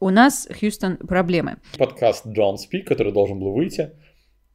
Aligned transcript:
У 0.00 0.10
нас, 0.10 0.48
Хьюстон, 0.60 0.96
проблемы. 0.96 1.56
Подкаст 1.76 2.24
Don't 2.24 2.56
Speak, 2.56 2.84
который 2.84 3.12
должен 3.12 3.40
был 3.40 3.52
выйти 3.52 3.90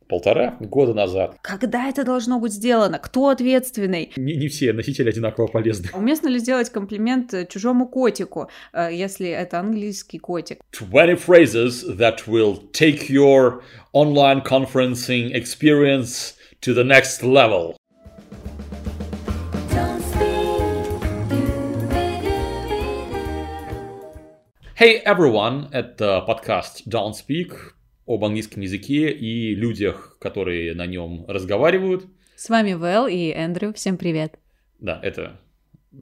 полтора 0.08 0.56
года 0.62 0.94
назад. 0.94 1.36
Когда 1.42 1.90
это 1.90 2.06
должно 2.06 2.40
быть 2.40 2.54
сделано? 2.54 2.98
Кто 2.98 3.28
ответственный? 3.28 4.14
Не, 4.16 4.38
не 4.38 4.48
все 4.48 4.72
носители 4.72 5.10
одинаково 5.10 5.48
полезны. 5.48 5.90
Уместно 5.94 6.30
ли 6.30 6.40
сделать 6.40 6.70
комплимент 6.70 7.34
чужому 7.50 7.90
котику, 7.90 8.50
э, 8.72 8.90
если 8.94 9.28
это 9.28 9.60
английский 9.60 10.18
котик? 10.18 10.60
20 10.72 11.20
phrases 11.20 11.98
that 11.98 12.26
will 12.26 12.72
take 12.72 13.10
your 13.10 13.64
online 13.94 14.44
conferencing 14.46 15.34
experience 15.34 16.36
to 16.62 16.74
the 16.74 16.86
next 16.86 17.22
level. 17.22 17.76
Hey 24.76 25.04
everyone, 25.06 25.68
это 25.72 26.22
подкаст 26.22 26.88
Don't 26.88 27.12
Speak 27.12 27.54
об 28.08 28.26
английском 28.26 28.64
языке 28.64 29.12
и 29.12 29.54
людях, 29.54 30.18
которые 30.20 30.74
на 30.74 30.88
нем 30.88 31.26
разговаривают. 31.28 32.08
С 32.36 32.50
вами 32.50 32.74
Вэл 32.74 33.06
и 33.06 33.30
Эндрю, 33.30 33.72
всем 33.74 34.00
привет. 34.00 34.40
Да, 34.80 35.00
это 35.04 35.40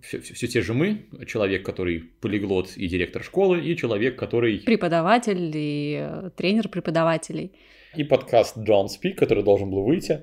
все, 0.02 0.22
все, 0.22 0.34
все 0.34 0.48
те 0.48 0.62
же 0.62 0.74
мы, 0.74 1.06
человек, 1.28 1.66
который 1.66 2.00
полиглот 2.00 2.78
и 2.78 2.88
директор 2.88 3.22
школы, 3.26 3.60
и 3.60 3.76
человек, 3.76 4.18
который... 4.18 4.60
Преподаватель 4.60 5.52
и 5.54 5.98
э, 6.02 6.30
тренер 6.38 6.70
преподавателей. 6.70 7.52
И 7.98 8.06
подкаст 8.06 8.56
Don't 8.56 8.88
Speak, 8.88 9.16
который 9.16 9.44
должен 9.44 9.70
был 9.70 9.84
выйти 9.84 10.22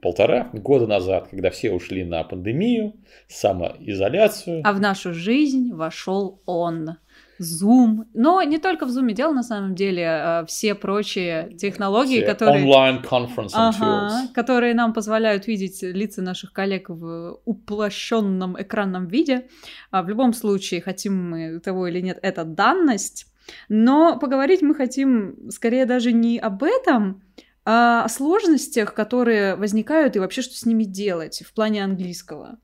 полтора 0.00 0.50
года 0.52 0.86
назад, 0.86 1.28
когда 1.28 1.50
все 1.50 1.70
ушли 1.70 2.04
на 2.04 2.24
пандемию, 2.24 2.94
самоизоляцию. 3.28 4.62
А 4.64 4.72
в 4.72 4.80
нашу 4.80 5.12
жизнь 5.12 5.72
вошел 5.72 6.42
он. 6.46 6.96
Zoom. 7.40 8.04
Но 8.14 8.42
не 8.42 8.58
только 8.58 8.86
в 8.86 8.90
Zoom 8.90 9.12
дело 9.12 9.32
на 9.32 9.42
самом 9.42 9.74
деле, 9.74 10.06
а 10.06 10.44
все 10.46 10.74
прочие 10.74 11.54
технологии, 11.56 12.18
Все 12.18 12.26
которые... 12.26 12.64
Online 12.64 13.04
conferencing 13.04 13.50
Ага, 13.54 13.84
tools. 13.84 14.34
которые 14.34 14.74
нам 14.74 14.92
позволяют 14.92 15.46
видеть 15.46 15.82
лица 15.82 16.22
наших 16.22 16.52
коллег 16.52 16.88
в 16.88 17.40
уплощенном 17.44 18.60
экранном 18.60 19.06
виде. 19.06 19.48
А 19.90 20.02
в 20.02 20.08
любом 20.08 20.32
случае, 20.32 20.80
хотим 20.80 21.30
мы 21.30 21.60
того 21.60 21.86
или 21.86 22.00
нет, 22.00 22.18
это 22.22 22.44
данность. 22.44 23.26
Но 23.68 24.18
поговорить 24.18 24.62
мы 24.62 24.74
хотим 24.74 25.50
скорее 25.50 25.86
даже 25.86 26.12
не 26.12 26.38
об 26.38 26.62
этом, 26.62 27.22
а 27.64 28.04
о 28.04 28.08
сложностях, 28.08 28.94
которые 28.94 29.56
возникают 29.56 30.16
и 30.16 30.18
вообще, 30.18 30.42
что 30.42 30.54
с 30.54 30.64
ними 30.64 30.84
делать 30.84 31.42
в 31.46 31.52
плане 31.52 31.84
английского. 31.84 32.58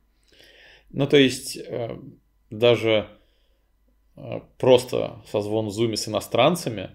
Ну, 0.90 1.06
то 1.06 1.16
есть, 1.16 1.56
э, 1.56 1.98
даже 2.50 3.08
просто 4.58 5.22
созвон 5.30 5.68
в 5.68 5.78
Zoom 5.78 5.96
с 5.96 6.08
иностранцами, 6.08 6.90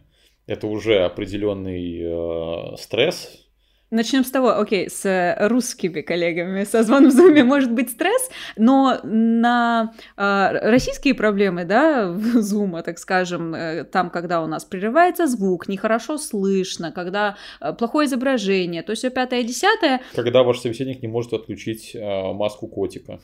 это 0.45 0.67
уже 0.67 1.03
определенный 1.03 2.02
э, 2.02 2.78
стресс. 2.78 3.48
Начнем 3.92 4.23
с 4.23 4.30
того, 4.30 4.59
окей, 4.59 4.88
с 4.90 5.36
русскими 5.40 6.02
коллегами 6.02 6.64
созвон 6.64 7.09
в 7.09 7.20
Zoom 7.20 7.44
может 7.44 7.72
быть 7.72 7.90
стресс, 7.90 8.30
но 8.56 9.00
на 9.04 9.94
э, 10.16 10.70
российские 10.70 11.16
проблемы, 11.16 11.66
да, 11.66 12.12
в 12.12 12.38
Zoom, 12.40 12.81
так 12.84 13.00
скажем, 13.00 13.56
э, 13.56 13.84
там, 13.86 14.12
когда 14.12 14.44
у 14.44 14.48
нас 14.48 14.64
прерывается 14.64 15.26
звук, 15.26 15.68
нехорошо 15.68 16.18
слышно, 16.20 16.92
когда 16.92 17.38
э, 17.62 17.73
плохое 17.73 18.08
изображение, 18.08 18.84
то 18.84 18.94
все 18.94 19.09
пятое, 19.09 19.42
десятое, 19.44 20.02
Когда 20.16 20.44
ваш 20.44 20.59
собеседник 20.59 21.02
не 21.02 21.08
может 21.08 21.34
отключить 21.34 21.96
э, 21.96 22.34
маску 22.34 22.68
котика. 22.68 23.20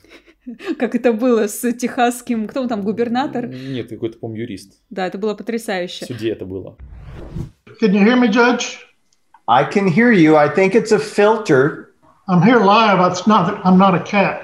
как 0.80 0.96
это 0.96 1.14
было 1.14 1.48
с 1.48 1.72
техасским, 1.74 2.48
кто 2.48 2.62
он 2.62 2.68
там, 2.70 2.82
губернатор? 2.82 3.48
Нет, 3.48 3.90
какой-то, 3.90 4.18
по-моему, 4.18 4.42
юрист. 4.42 4.82
Да, 4.90 5.06
это 5.06 5.18
было 5.20 5.34
В 5.34 5.38
потрясающе. 5.38 6.06
суде 6.06 6.32
это 6.32 6.46
было. 6.46 6.78
Can 7.82 7.92
you 7.92 8.04
hear 8.04 8.20
me, 8.20 8.32
Judge? 8.32 8.78
I 9.48 9.64
can 9.64 9.88
hear 9.88 10.12
you. 10.12 10.36
I 10.36 10.50
think 10.50 10.74
it's 10.74 10.92
a 10.92 11.00
filter. 11.00 11.94
I'm 12.28 12.42
here 12.42 12.60
live. 12.60 13.00
It's 13.12 13.28
not. 13.28 13.64
I'm 13.64 13.78
not 13.78 13.94
a 13.94 14.04
cat. 14.04 14.42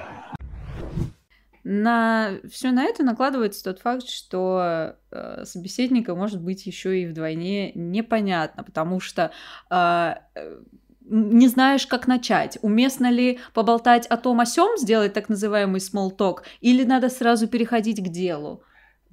На 1.64 2.38
все 2.50 2.72
на 2.72 2.84
это 2.84 3.04
накладывается 3.04 3.62
тот 3.64 3.80
факт, 3.80 4.08
что 4.08 4.94
э, 5.12 5.44
собеседника 5.44 6.14
может 6.14 6.40
быть 6.40 6.66
еще 6.66 7.00
и 7.00 7.06
вдвойне 7.06 7.72
непонятно, 7.74 8.64
потому 8.64 8.98
что 8.98 9.30
э, 9.70 10.14
э, 10.34 10.60
не 11.04 11.46
знаешь, 11.46 11.86
как 11.86 12.08
начать. 12.08 12.58
Уместно 12.62 13.10
ли 13.10 13.38
поболтать 13.54 14.06
о 14.06 14.16
том 14.16 14.40
о 14.40 14.46
сём, 14.46 14.76
сделать 14.76 15.12
так 15.12 15.28
называемый 15.28 15.80
small 15.80 16.16
talk, 16.16 16.38
или 16.60 16.84
надо 16.84 17.08
сразу 17.08 17.46
переходить 17.46 18.00
к 18.00 18.08
делу? 18.08 18.64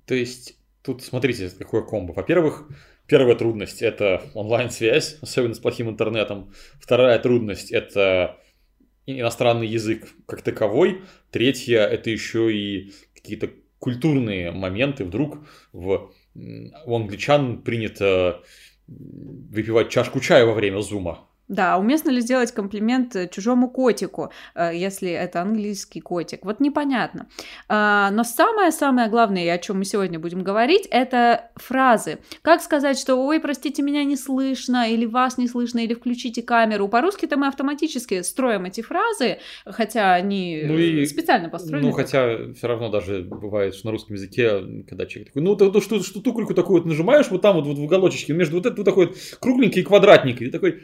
То 0.05 0.15
есть, 0.15 0.55
тут 0.81 1.03
смотрите, 1.03 1.51
какое 1.51 1.83
комбо. 1.83 2.13
Во-первых, 2.13 2.67
первая 3.09 3.35
трудность– 3.35 3.81
это 3.81 4.21
онлайн-связь, 4.35 5.17
особенно 5.21 5.55
с 5.55 5.59
плохим 5.59 5.89
интернетом. 5.89 6.53
Вторая 6.79 7.19
трудность– 7.19 7.71
это 7.71 8.37
иностранный 9.05 9.67
язык 9.67 10.07
как 10.27 10.41
таковой. 10.43 11.01
Третья– 11.31 11.79
это 11.87 12.09
еще 12.09 12.53
и 12.55 12.93
какие-то 13.15 13.49
культурные 13.79 14.51
моменты. 14.51 15.03
Вдруг 15.03 15.39
в, 15.73 16.11
у 16.35 16.95
англичан 16.95 17.63
принято 17.63 18.41
выпивать 18.87 19.89
чашку 19.89 20.19
чая 20.19 20.45
во 20.45 20.53
время 20.53 20.79
зума. 20.81 21.28
Да, 21.49 21.77
уместно 21.79 22.11
ли 22.11 22.21
сделать 22.21 22.51
комплимент 22.51 23.15
э, 23.15 23.27
чужому 23.27 23.69
котику, 23.69 24.31
э, 24.53 24.71
если 24.75 25.09
это 25.09 25.41
английский 25.41 25.99
котик? 25.99 26.45
Вот 26.45 26.59
непонятно. 26.59 27.27
А, 27.67 28.11
Но 28.11 28.23
самое-самое 28.23 29.09
главное, 29.09 29.43
и 29.43 29.47
о 29.47 29.57
чем 29.57 29.79
мы 29.79 29.85
сегодня 29.85 30.19
будем 30.19 30.43
говорить, 30.43 30.87
это 30.91 31.49
фразы. 31.55 32.19
Как 32.43 32.61
сказать, 32.61 32.99
что 32.99 33.15
«Ой, 33.15 33.39
простите, 33.39 33.81
меня 33.81 34.03
не 34.03 34.15
слышно», 34.15 34.89
или 34.89 35.05
«Вас 35.05 35.39
не 35.39 35.47
слышно», 35.47 35.79
или 35.79 35.95
«Включите 35.95 36.43
камеру». 36.43 36.87
По-русски-то 36.87 37.35
мы 37.35 37.47
автоматически 37.47 38.21
строим 38.21 38.65
эти 38.65 38.81
фразы, 38.81 39.39
хотя 39.65 40.13
они 40.13 40.61
Ну 40.65 40.77
и- 40.77 41.01
э, 41.01 41.05
специально 41.07 41.49
построены. 41.49 41.87
Ну, 41.87 41.93
так. 41.95 42.05
хотя 42.05 42.53
все 42.53 42.67
равно 42.67 42.89
даже 42.89 43.23
бывает, 43.23 43.73
что 43.73 43.87
на 43.87 43.91
русском 43.91 44.15
языке, 44.15 44.61
когда 44.87 45.07
человек 45.07 45.29
такой, 45.29 45.41
ну, 45.41 45.55
ты, 45.55 45.71
ты 45.71 45.81
что, 45.81 46.03
что 46.03 46.21
тукольку 46.21 46.53
такую 46.53 46.81
вот 46.81 46.85
нажимаешь, 46.87 47.27
вот 47.31 47.41
там 47.41 47.55
вот, 47.55 47.65
вот 47.65 47.77
в 47.79 47.83
уголочечке, 47.83 48.33
между 48.33 48.57
вот 48.57 48.67
это 48.67 48.75
вот 48.75 48.83
такой 48.85 49.07
вот 49.07 49.17
кругленький 49.39 49.81
и 49.81 49.83
квадратненький, 49.83 50.47
и 50.47 50.51
такой, 50.51 50.83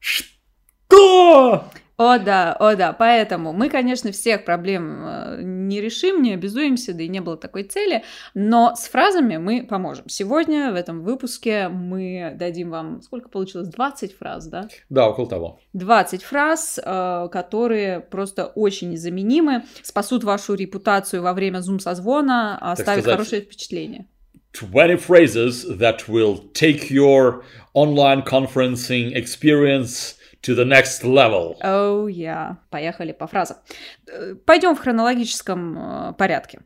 что? 0.00 1.70
О 2.00 2.18
да, 2.18 2.54
о 2.54 2.76
да, 2.76 2.94
поэтому 2.94 3.52
мы, 3.52 3.68
конечно, 3.68 4.10
всех 4.10 4.46
проблем 4.46 5.04
э, 5.04 5.40
не 5.42 5.82
решим, 5.82 6.22
не 6.22 6.32
обязуемся, 6.32 6.94
да 6.94 7.02
и 7.02 7.08
не 7.08 7.20
было 7.20 7.36
такой 7.36 7.64
цели, 7.64 8.04
но 8.32 8.74
с 8.74 8.88
фразами 8.88 9.36
мы 9.36 9.66
поможем. 9.68 10.08
Сегодня 10.08 10.72
в 10.72 10.76
этом 10.76 11.02
выпуске 11.02 11.68
мы 11.68 12.32
дадим 12.36 12.70
вам, 12.70 13.02
сколько 13.02 13.28
получилось, 13.28 13.68
20 13.68 14.16
фраз, 14.16 14.46
да? 14.46 14.68
Да, 14.88 15.10
около 15.10 15.28
того. 15.28 15.60
20 15.74 16.22
фраз, 16.22 16.80
э, 16.82 17.28
которые 17.30 18.00
просто 18.00 18.46
очень 18.46 18.92
незаменимы, 18.92 19.64
спасут 19.82 20.24
вашу 20.24 20.54
репутацию 20.54 21.22
во 21.22 21.34
время 21.34 21.60
зум-созвона, 21.60 22.56
оставят 22.56 23.02
сказать, 23.02 23.18
хорошее 23.18 23.42
впечатление. 23.42 24.06
20 24.52 24.96
phrases 24.96 25.64
that 25.78 26.08
will 26.08 26.38
take 26.54 26.90
your 26.90 27.44
online 27.74 28.22
conferencing 28.22 29.14
experience 29.14 30.16
to 30.42 30.54
the 30.54 30.64
next 30.64 31.04
level. 31.04 31.56
Оу, 31.62 32.08
я. 32.08 32.58
Поехали 32.70 33.12
по 33.12 33.26
фразам. 33.26 33.58
Э, 34.06 34.34
Пойдем 34.44 34.74
в 34.74 34.80
хронологическом 34.80 35.78
э, 35.78 36.12
порядке. 36.14 36.60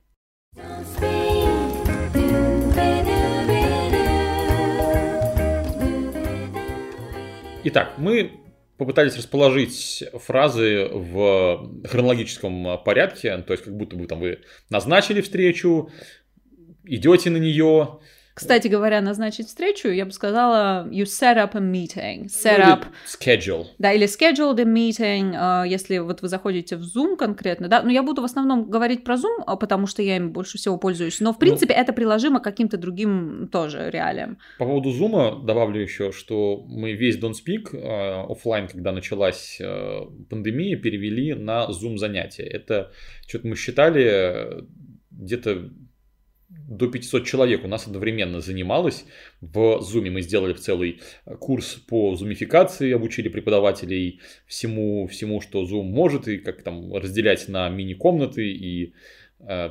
Итак, 7.67 7.94
мы 7.97 8.33
попытались 8.77 9.17
расположить 9.17 10.05
фразы 10.15 10.89
в 10.93 11.71
хронологическом 11.89 12.78
порядке, 12.84 13.39
то 13.39 13.53
есть 13.53 13.65
как 13.65 13.75
будто 13.75 13.97
бы 13.97 14.06
там 14.06 14.21
вы 14.21 14.41
назначили 14.69 15.21
встречу, 15.23 15.91
идете 16.84 17.31
на 17.31 17.39
нее, 17.39 17.99
Кстати 18.34 18.67
говоря, 18.67 19.00
назначить 19.00 19.47
встречу, 19.47 19.88
я 19.88 20.05
бы 20.05 20.11
сказала, 20.11 20.88
you 20.91 21.05
set 21.05 21.37
up 21.37 21.50
a 21.55 21.61
meeting. 21.61 22.26
Set 22.26 22.59
ну, 22.59 22.73
up, 22.73 22.81
или 22.81 23.38
schedule. 23.38 23.67
да, 23.79 23.93
или 23.93 24.06
schedule 24.09 24.56
the 24.56 24.64
meeting, 24.64 25.37
э, 25.64 25.69
если 25.69 25.99
вот 25.99 26.20
вы 26.20 26.29
заходите 26.29 26.76
в 26.76 26.81
Zoom 26.81 27.17
конкретно, 27.17 27.69
да, 27.69 27.82
но 27.82 27.93
я 27.93 28.03
буду 28.03 28.23
в 28.23 28.25
основном 28.25 28.69
говорить 28.69 29.05
про 29.05 29.14
Zoom, 29.14 29.44
а 29.47 29.55
потому 29.55 29.87
что 29.87 30.03
я 30.03 30.17
им 30.17 30.32
больше 30.32 30.59
всего 30.59 30.79
пользуюсь, 30.79 31.20
но 31.20 31.32
в 31.32 31.38
принципе 31.38 31.75
это 31.75 31.93
приложимо 31.93 32.41
к 32.41 32.44
каким-то 32.44 32.76
другим 32.76 33.49
тоже 33.53 33.88
реалиям. 33.91 34.38
По 34.59 34.64
поводу 34.64 34.91
зума 34.91 35.41
добавлю 35.41 35.81
еще, 35.81 36.11
что 36.11 36.64
мы 36.67 36.93
весь 36.94 37.17
Don't 37.17 37.35
Speak 37.35 37.73
э, 37.73 38.32
оффлайн, 38.32 38.67
когда 38.67 38.91
началась 38.91 39.59
э, 39.61 40.00
пандемия, 40.29 40.76
перевели 40.76 41.35
на 41.35 41.69
Zoom 41.70 41.99
занятия. 41.99 42.43
Это 42.43 42.91
что-то 43.29 43.47
мы 43.47 43.55
считали 43.55 44.03
э, 44.05 44.62
где-то 45.12 45.70
до 46.69 46.89
500 46.89 47.27
человек 47.27 47.65
у 47.65 47.69
нас 47.69 47.87
одновременно 47.87 48.41
занималось 48.41 49.05
в 49.41 49.81
Zoom. 49.81 50.11
Мы 50.11 50.23
сделали 50.23 50.55
целый 50.55 51.01
курс 51.39 51.75
по 51.75 52.15
зумификации, 52.17 52.93
обучили 52.93 53.29
преподавателей 53.29 54.21
всему, 54.47 55.06
всему, 55.06 55.41
что 55.41 55.65
Zoom 55.65 55.85
может, 55.85 56.29
и 56.29 56.39
как 56.39 56.62
там 56.62 56.95
разделять 56.95 57.49
на 57.49 57.69
мини-комнаты, 57.69 58.51
и 58.51 58.95
э, 59.41 59.71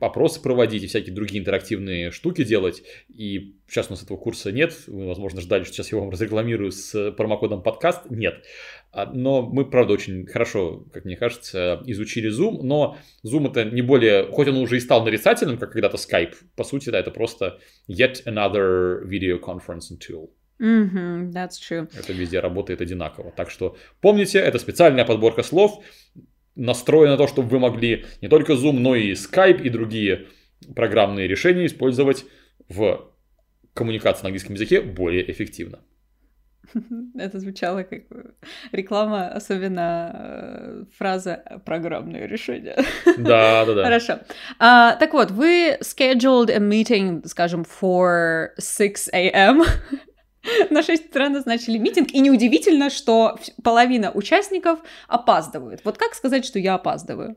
опросы 0.00 0.40
проводить 0.40 0.84
и 0.84 0.86
всякие 0.86 1.14
другие 1.14 1.40
интерактивные 1.40 2.10
штуки 2.10 2.44
делать. 2.44 2.82
И 3.08 3.56
сейчас 3.68 3.88
у 3.88 3.90
нас 3.90 4.02
этого 4.02 4.16
курса 4.16 4.52
нет. 4.52 4.74
Вы, 4.86 5.06
возможно, 5.06 5.40
ждали, 5.40 5.64
что 5.64 5.74
сейчас 5.74 5.92
я 5.92 5.98
вам 5.98 6.10
разрекламирую 6.10 6.70
с 6.70 7.12
промокодом 7.12 7.62
подкаст. 7.62 8.10
Нет. 8.10 8.44
А, 8.90 9.06
но 9.06 9.42
мы, 9.42 9.68
правда, 9.68 9.92
очень 9.92 10.26
хорошо, 10.26 10.84
как 10.92 11.04
мне 11.04 11.16
кажется, 11.16 11.82
изучили 11.86 12.30
Zoom. 12.30 12.62
Но 12.62 12.98
Zoom 13.24 13.50
это 13.50 13.64
не 13.64 13.82
более... 13.82 14.30
Хоть 14.32 14.48
он 14.48 14.56
уже 14.56 14.76
и 14.76 14.80
стал 14.80 15.04
нарицательным, 15.04 15.58
как 15.58 15.72
когда-то 15.72 15.96
Skype, 15.96 16.34
по 16.56 16.64
сути, 16.64 16.90
да, 16.90 16.98
это 16.98 17.10
просто 17.10 17.58
yet 17.88 18.24
another 18.24 19.04
video 19.06 19.38
conferencing 19.40 19.98
tool. 19.98 20.30
Mm-hmm, 20.60 21.32
that's 21.32 21.60
true. 21.60 21.88
Это 21.96 22.12
везде 22.12 22.40
работает 22.40 22.80
одинаково. 22.80 23.32
Так 23.36 23.50
что 23.50 23.76
помните, 24.00 24.38
это 24.38 24.58
специальная 24.58 25.04
подборка 25.04 25.42
слов, 25.42 25.84
настроена 26.56 27.12
на 27.12 27.18
то, 27.18 27.28
чтобы 27.28 27.48
вы 27.48 27.58
могли 27.60 28.06
не 28.20 28.28
только 28.28 28.54
Zoom, 28.54 28.78
но 28.80 28.96
и 28.96 29.12
Skype 29.12 29.62
и 29.62 29.70
другие 29.70 30.26
программные 30.74 31.28
решения 31.28 31.66
использовать 31.66 32.24
в 32.68 33.12
коммуникации 33.74 34.22
на 34.22 34.28
английском 34.28 34.54
языке 34.54 34.80
более 34.80 35.30
эффективно. 35.30 35.80
Это 37.18 37.40
звучало 37.40 37.82
как 37.82 38.02
реклама, 38.72 39.28
особенно 39.28 40.10
э, 40.14 40.84
фраза 40.96 41.42
«программное 41.64 42.26
решение». 42.26 42.76
Да, 43.18 43.64
да, 43.64 43.74
да. 43.74 43.84
Хорошо. 43.84 44.18
А, 44.58 44.96
так 44.96 45.12
вот, 45.12 45.30
вы 45.30 45.78
scheduled 45.80 46.50
a 46.50 46.58
meeting, 46.58 47.26
скажем, 47.26 47.64
for 47.64 48.48
6 48.58 49.10
a.m. 49.12 49.64
На 50.70 50.82
6 50.82 51.10
утра 51.10 51.28
назначили 51.28 51.78
митинг, 51.78 52.12
и 52.12 52.20
неудивительно, 52.20 52.90
что 52.90 53.38
половина 53.62 54.10
участников 54.12 54.78
опаздывают. 55.08 55.84
Вот 55.84 55.98
как 55.98 56.14
сказать, 56.14 56.44
что 56.44 56.58
я 56.58 56.74
опаздываю? 56.74 57.36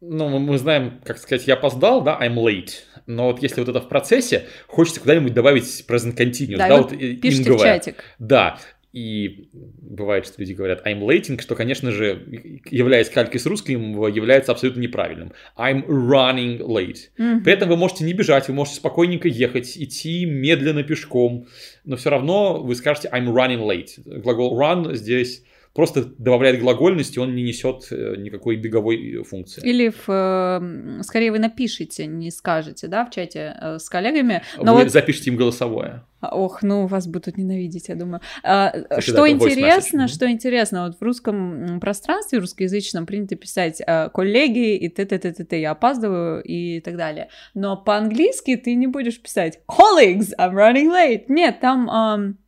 Ну, 0.00 0.38
мы 0.38 0.58
знаем, 0.58 1.00
как 1.04 1.18
сказать, 1.18 1.46
я 1.46 1.54
опоздал, 1.54 2.02
да, 2.02 2.18
I'm 2.20 2.34
late. 2.34 2.70
Но 3.06 3.26
вот 3.26 3.42
если 3.42 3.60
вот 3.60 3.68
это 3.68 3.80
в 3.80 3.88
процессе, 3.88 4.46
хочется 4.66 5.00
куда-нибудь 5.00 5.32
добавить 5.32 5.84
present 5.88 6.16
continuous, 6.16 6.56
да, 6.58 6.68
да 6.68 6.76
вот 6.78 6.90
пишите 6.90 7.52
в 7.52 7.58
чатик. 7.58 8.04
Да, 8.18 8.58
и 8.96 9.50
бывает, 9.52 10.26
что 10.26 10.40
люди 10.40 10.54
говорят 10.54 10.86
I'm 10.86 11.00
lating, 11.00 11.38
что, 11.42 11.54
конечно 11.54 11.92
же, 11.92 12.62
являясь 12.70 13.10
калькой 13.10 13.40
с 13.40 13.44
русским, 13.44 13.92
является 14.06 14.52
абсолютно 14.52 14.80
неправильным. 14.80 15.32
I'm 15.54 15.86
running 15.86 16.60
late. 16.60 17.10
Mm-hmm. 17.18 17.40
При 17.42 17.52
этом 17.52 17.68
вы 17.68 17.76
можете 17.76 18.04
не 18.04 18.14
бежать, 18.14 18.48
вы 18.48 18.54
можете 18.54 18.78
спокойненько 18.78 19.28
ехать, 19.28 19.76
идти 19.76 20.24
медленно 20.24 20.82
пешком, 20.82 21.46
но 21.84 21.96
все 21.96 22.08
равно 22.08 22.62
вы 22.62 22.74
скажете 22.74 23.10
I'm 23.12 23.26
running 23.26 23.60
late. 23.66 24.00
Глагол 24.20 24.58
run 24.58 24.94
здесь 24.94 25.42
просто 25.76 26.04
добавляет 26.04 26.58
глагольности, 26.58 27.18
он 27.18 27.34
не 27.34 27.42
несет 27.42 27.88
э, 27.90 28.16
никакой 28.16 28.56
беговой 28.56 29.22
функции. 29.24 29.60
Или 29.62 29.90
в, 29.90 30.08
э, 30.08 31.02
скорее 31.02 31.30
вы 31.30 31.38
напишите, 31.38 32.06
не 32.06 32.30
скажете, 32.30 32.88
да, 32.88 33.04
в 33.04 33.10
чате 33.10 33.54
э, 33.60 33.78
с 33.78 33.88
коллегами. 33.90 34.42
Но 34.56 34.74
вы 34.74 34.84
вот... 34.84 34.90
запишите 34.90 35.30
им 35.30 35.36
голосовое. 35.36 36.02
Ох, 36.22 36.62
ну 36.62 36.86
вас 36.86 37.06
будут 37.06 37.36
ненавидеть, 37.36 37.88
я 37.88 37.94
думаю. 37.94 38.22
А, 38.42 38.70
Кстати, 38.70 39.02
что 39.02 39.16
да, 39.16 39.30
интересно, 39.30 40.08
что 40.08 40.28
интересно, 40.30 40.86
вот 40.86 40.98
в 40.98 41.02
русском 41.02 41.78
пространстве, 41.78 42.38
русскоязычном 42.38 43.04
принято 43.04 43.36
писать 43.36 43.82
коллеги 44.14 44.76
и 44.76 44.88
т-т-т-т-т, 44.88 45.60
я 45.60 45.72
опаздываю 45.72 46.42
и 46.42 46.80
так 46.80 46.96
далее. 46.96 47.28
Но 47.52 47.76
по-английски 47.76 48.56
ты 48.56 48.74
не 48.74 48.86
будешь 48.86 49.20
писать 49.20 49.60
colleagues, 49.68 50.30
I'm 50.38 50.54
running 50.54 50.90
late. 50.90 51.24
Нет, 51.28 51.60
там 51.60 52.38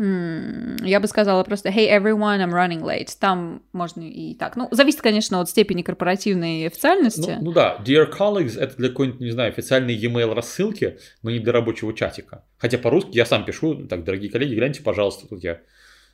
я 0.00 1.00
бы 1.00 1.08
сказала 1.08 1.42
просто 1.42 1.70
«Hey 1.70 1.90
everyone, 1.90 2.38
I'm 2.38 2.52
running 2.52 2.82
late». 2.82 3.08
Там 3.18 3.62
можно 3.72 4.02
и 4.02 4.34
так. 4.34 4.54
Ну, 4.56 4.68
зависит, 4.70 5.00
конечно, 5.00 5.40
от 5.40 5.50
степени 5.50 5.82
корпоративной 5.82 6.66
официальности. 6.66 7.36
Ну, 7.40 7.46
ну 7.46 7.52
да, 7.52 7.78
«Dear 7.84 8.08
colleagues»— 8.10 8.58
это 8.60 8.76
для 8.76 8.88
какой-нибудь, 8.90 9.20
не 9.20 9.32
знаю, 9.32 9.50
официальной 9.50 9.94
e-mail 9.94 10.34
рассылки, 10.34 10.98
но 11.22 11.30
не 11.30 11.40
для 11.40 11.52
рабочего 11.52 11.92
чатика. 11.92 12.44
Хотя 12.58 12.78
по-русски 12.78 13.16
я 13.16 13.26
сам 13.26 13.44
пишу, 13.44 13.86
так, 13.86 14.04
дорогие 14.04 14.30
коллеги, 14.30 14.54
гляньте, 14.54 14.82
пожалуйста, 14.82 15.26
тут 15.26 15.42
я 15.42 15.60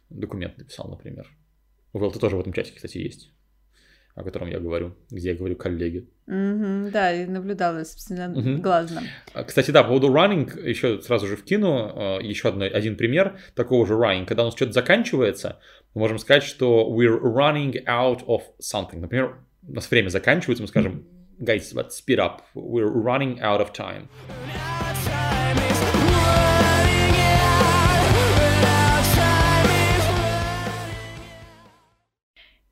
документ 0.09 0.57
написал, 0.57 0.89
например. 0.89 1.29
У 1.93 1.99
Велта 1.99 2.19
тоже 2.19 2.37
в 2.37 2.41
этом 2.41 2.53
чатике, 2.53 2.77
кстати, 2.77 2.99
есть 2.99 3.31
о 4.15 4.23
котором 4.23 4.49
я 4.49 4.61
говорю, 4.61 4.95
где 5.11 5.31
я 5.31 5.37
говорю 5.37 5.57
коллеги. 5.57 6.09
Mm-hmm, 6.27 6.91
да, 6.91 7.13
и 7.13 7.27
наблюдала, 7.27 7.85
собственно, 7.85 8.33
mm-hmm. 8.33 8.57
глазно. 8.59 9.03
А, 9.33 9.45
кстати, 9.45 9.71
да, 9.71 9.83
по 9.83 9.89
поводу 9.89 10.09
running, 10.09 10.67
еще 10.67 11.03
сразу 11.03 11.27
же 11.27 11.37
вкину 11.37 11.93
а, 11.95 12.19
еще 12.21 12.49
одно, 12.49 12.65
один 12.65 12.97
пример 12.97 13.37
такого 13.55 13.87
же 13.87 13.95
running. 13.95 14.25
Когда 14.25 14.43
у 14.43 14.47
нас 14.47 14.55
что-то 14.55 14.73
заканчивается, 14.73 15.59
мы 15.95 16.01
можем 16.03 16.19
сказать, 16.19 16.45
что 16.45 16.89
we're 16.91 17.21
running 17.21 17.85
out 17.87 18.25
of 18.27 18.43
something. 18.61 19.01
Например, 19.01 19.37
у 19.67 19.75
нас 19.75 19.91
время 19.91 20.09
заканчивается, 20.09 20.63
мы 20.63 20.69
скажем, 20.69 21.05
guys, 21.39 21.75
let's 21.75 21.91
speed 21.91 22.19
up, 22.19 22.43
we're 22.55 22.91
running 22.91 23.41
out 23.41 23.61
of 23.61 23.73
time. 23.73 24.09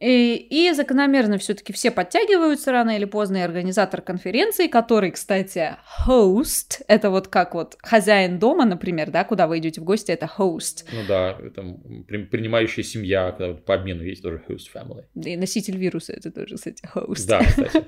И, 0.02 0.34
и 0.50 0.72
закономерно 0.72 1.38
все-таки 1.38 1.72
все 1.72 1.92
подтягиваются 1.92 2.72
рано 2.72 2.96
или 2.96 3.04
поздно, 3.04 3.36
и 3.36 3.40
организатор 3.40 4.02
конференции, 4.02 4.66
который, 4.66 5.12
кстати, 5.12 5.76
host, 6.08 6.82
это 6.88 7.08
вот 7.10 7.28
как 7.28 7.54
вот 7.54 7.76
хозяин 7.78 8.40
дома, 8.40 8.64
например, 8.64 9.12
да, 9.12 9.22
куда 9.22 9.46
вы 9.46 9.58
идете 9.58 9.80
в 9.80 9.84
гости, 9.84 10.10
это 10.10 10.28
host. 10.38 10.86
Ну 10.92 11.02
да, 11.06 11.38
это 11.40 11.62
принимающая 12.30 12.82
семья, 12.82 13.30
когда 13.30 13.54
по 13.54 13.74
обмену 13.74 14.02
есть 14.02 14.24
тоже 14.24 14.42
host 14.48 14.66
family. 14.74 15.04
И 15.14 15.36
носитель 15.36 15.76
вируса, 15.76 16.14
это 16.14 16.32
тоже, 16.32 16.56
кстати, 16.56 16.82
host. 16.92 17.28
Да, 17.28 17.44
кстати. 17.44 17.84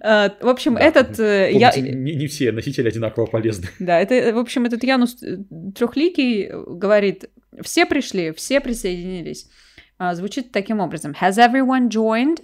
А, 0.00 0.34
в 0.40 0.48
общем, 0.48 0.78
этот... 0.78 1.20
Э, 1.20 1.50
я... 1.52 1.70
не, 1.76 2.26
все 2.28 2.50
носители 2.50 2.88
одинаково 2.88 3.26
полезны. 3.26 3.68
Да, 3.78 4.00
это, 4.00 4.34
в 4.34 4.38
общем, 4.38 4.64
этот 4.64 4.82
Янус 4.84 5.22
э, 5.22 5.36
трехликий 5.74 6.48
говорит, 6.50 7.28
все 7.60 7.84
пришли, 7.84 8.32
все 8.32 8.62
присоединились. 8.62 9.50
А, 9.98 10.14
звучит 10.14 10.52
таким 10.52 10.80
образом. 10.80 11.14
Has 11.20 11.38
everyone 11.38 11.88
joined? 11.88 12.42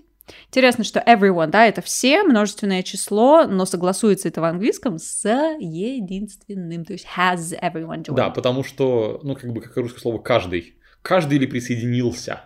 Интересно, 0.49 0.85
что 0.85 1.01
everyone, 1.01 1.49
да, 1.49 1.67
это 1.67 1.83
все, 1.83 2.23
множественное 2.23 2.83
число, 2.83 3.45
но 3.47 3.65
согласуется 3.65 4.29
это 4.29 4.41
в 4.41 4.45
английском 4.45 4.99
с 4.99 5.29
единственным, 5.59 6.85
то 6.85 6.93
есть 6.93 7.07
has 7.17 7.59
everyone 7.61 8.03
joined. 8.05 8.15
Да, 8.15 8.31
потому 8.31 8.63
что, 8.63 9.21
ну, 9.25 9.35
как 9.35 9.53
бы, 9.53 9.61
как 9.61 9.77
русское 9.77 10.01
слово 10.01 10.19
«каждый». 10.19 10.77
Каждый 11.03 11.39
или 11.39 11.47
присоединился. 11.47 12.45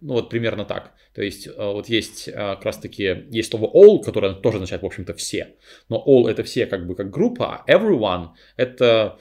Ну, 0.00 0.12
вот 0.14 0.28
примерно 0.28 0.64
так. 0.66 0.92
То 1.14 1.22
есть, 1.22 1.46
э, 1.46 1.52
вот 1.56 1.88
есть 1.88 2.28
э, 2.28 2.32
как 2.32 2.64
раз-таки, 2.64 3.26
есть 3.30 3.50
слово 3.50 3.66
all, 3.74 4.02
которое 4.02 4.34
тоже 4.34 4.58
означает, 4.58 4.82
в 4.82 4.86
общем-то, 4.86 5.14
все. 5.14 5.56
Но 5.88 6.04
all 6.06 6.30
это 6.30 6.44
все 6.44 6.66
как 6.66 6.86
бы 6.86 6.94
как 6.94 7.10
группа, 7.10 7.64
а 7.66 7.72
everyone 7.72 8.28
это 8.56 9.18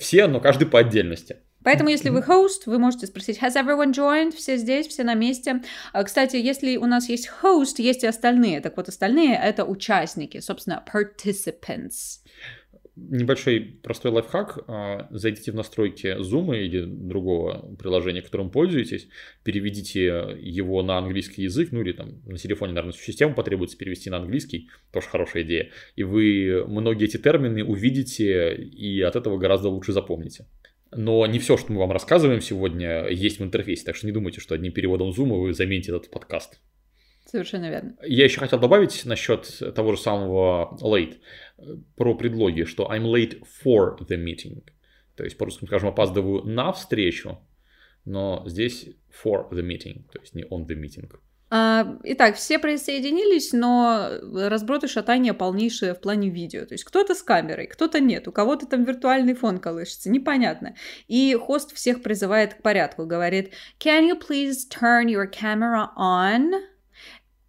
все, 0.00 0.26
но 0.26 0.40
каждый 0.40 0.66
по 0.66 0.80
отдельности. 0.80 1.36
Поэтому, 1.64 1.88
если 1.88 2.10
вы 2.10 2.20
host, 2.20 2.62
вы 2.66 2.78
можете 2.78 3.06
спросить, 3.06 3.40
has 3.42 3.56
everyone 3.56 3.92
joined? 3.92 4.36
Все 4.36 4.56
здесь, 4.56 4.86
все 4.86 5.02
на 5.02 5.14
месте. 5.14 5.62
А, 5.92 6.04
кстати, 6.04 6.36
если 6.36 6.76
у 6.76 6.86
нас 6.86 7.08
есть 7.08 7.30
host, 7.42 7.76
есть 7.78 8.04
и 8.04 8.06
остальные. 8.06 8.60
Так 8.60 8.76
вот, 8.76 8.88
остальные— 8.88 9.40
это 9.42 9.64
участники, 9.64 10.40
собственно, 10.40 10.84
participants. 10.92 12.20
Небольшой 12.96 13.80
простой 13.82 14.12
лайфхак. 14.12 14.58
А, 14.68 15.08
зайдите 15.10 15.52
в 15.52 15.54
настройки 15.54 16.16
Zoom 16.20 16.56
или 16.56 16.84
другого 16.84 17.74
приложения, 17.76 18.20
которым 18.20 18.50
пользуетесь, 18.50 19.08
переведите 19.42 20.36
его 20.38 20.82
на 20.82 20.98
английский 20.98 21.42
язык, 21.44 21.70
ну 21.72 21.80
или 21.80 21.92
там 21.92 22.22
на 22.26 22.36
телефоне, 22.36 22.74
наверное, 22.74 22.92
систему 22.92 23.34
потребуется 23.34 23.78
перевести 23.78 24.10
на 24.10 24.18
английский, 24.18 24.68
тоже 24.92 25.08
хорошая 25.08 25.42
идея. 25.42 25.70
И 25.96 26.04
вы 26.04 26.64
многие 26.68 27.06
эти 27.06 27.16
термины 27.16 27.64
увидите 27.64 28.54
и 28.54 29.00
от 29.00 29.16
этого 29.16 29.38
гораздо 29.38 29.70
лучше 29.70 29.92
запомните. 29.92 30.46
Но 30.96 31.26
не 31.26 31.38
все, 31.38 31.56
что 31.56 31.72
мы 31.72 31.80
вам 31.80 31.92
рассказываем 31.92 32.40
сегодня, 32.40 33.08
есть 33.08 33.40
в 33.40 33.44
интерфейсе. 33.44 33.84
Так 33.84 33.96
что 33.96 34.06
не 34.06 34.12
думайте, 34.12 34.40
что 34.40 34.54
одним 34.54 34.72
переводом 34.72 35.10
Zoom 35.10 35.40
вы 35.40 35.52
замените 35.52 35.92
этот 35.92 36.10
подкаст. 36.10 36.60
Совершенно 37.26 37.70
верно. 37.70 37.96
Я 38.02 38.24
еще 38.24 38.40
хотел 38.40 38.60
добавить 38.60 39.04
насчет 39.06 39.60
того 39.74 39.92
же 39.92 39.98
самого 39.98 40.76
late, 40.80 41.16
про 41.96 42.14
предлоги, 42.14 42.64
что 42.64 42.84
I'm 42.84 43.04
late 43.04 43.42
for 43.64 43.98
the 43.98 44.22
meeting. 44.22 44.62
То 45.16 45.24
есть, 45.24 45.38
по-русски 45.38 45.64
скажем, 45.64 45.88
опаздываю 45.88 46.42
на 46.44 46.72
встречу, 46.72 47.38
но 48.04 48.44
здесь 48.46 48.88
for 49.10 49.50
the 49.50 49.62
meeting, 49.62 50.04
то 50.12 50.20
есть 50.20 50.34
не 50.34 50.42
on 50.42 50.66
the 50.66 50.76
meeting. 50.76 51.10
А, 51.50 51.98
итак, 52.02 52.36
все 52.36 52.58
присоединились, 52.58 53.52
но 53.52 54.08
разброд 54.32 54.84
и 54.84 54.88
шатание 54.88 55.34
полнейшее 55.34 55.94
в 55.94 56.00
плане 56.00 56.28
видео. 56.28 56.64
То 56.64 56.74
есть 56.74 56.84
кто-то 56.84 57.14
с 57.14 57.22
камерой, 57.22 57.66
кто-то 57.66 58.00
нет, 58.00 58.26
у 58.26 58.32
кого-то 58.32 58.66
там 58.66 58.84
виртуальный 58.84 59.34
фон 59.34 59.58
колышется, 59.58 60.10
непонятно. 60.10 60.74
И 61.06 61.34
хост 61.34 61.74
всех 61.74 62.02
призывает 62.02 62.54
к 62.54 62.62
порядку, 62.62 63.06
говорит, 63.06 63.52
can 63.78 64.08
you 64.08 64.20
please 64.20 64.68
turn 64.68 65.06
your 65.06 65.30
camera 65.30 65.88
on? 65.96 66.73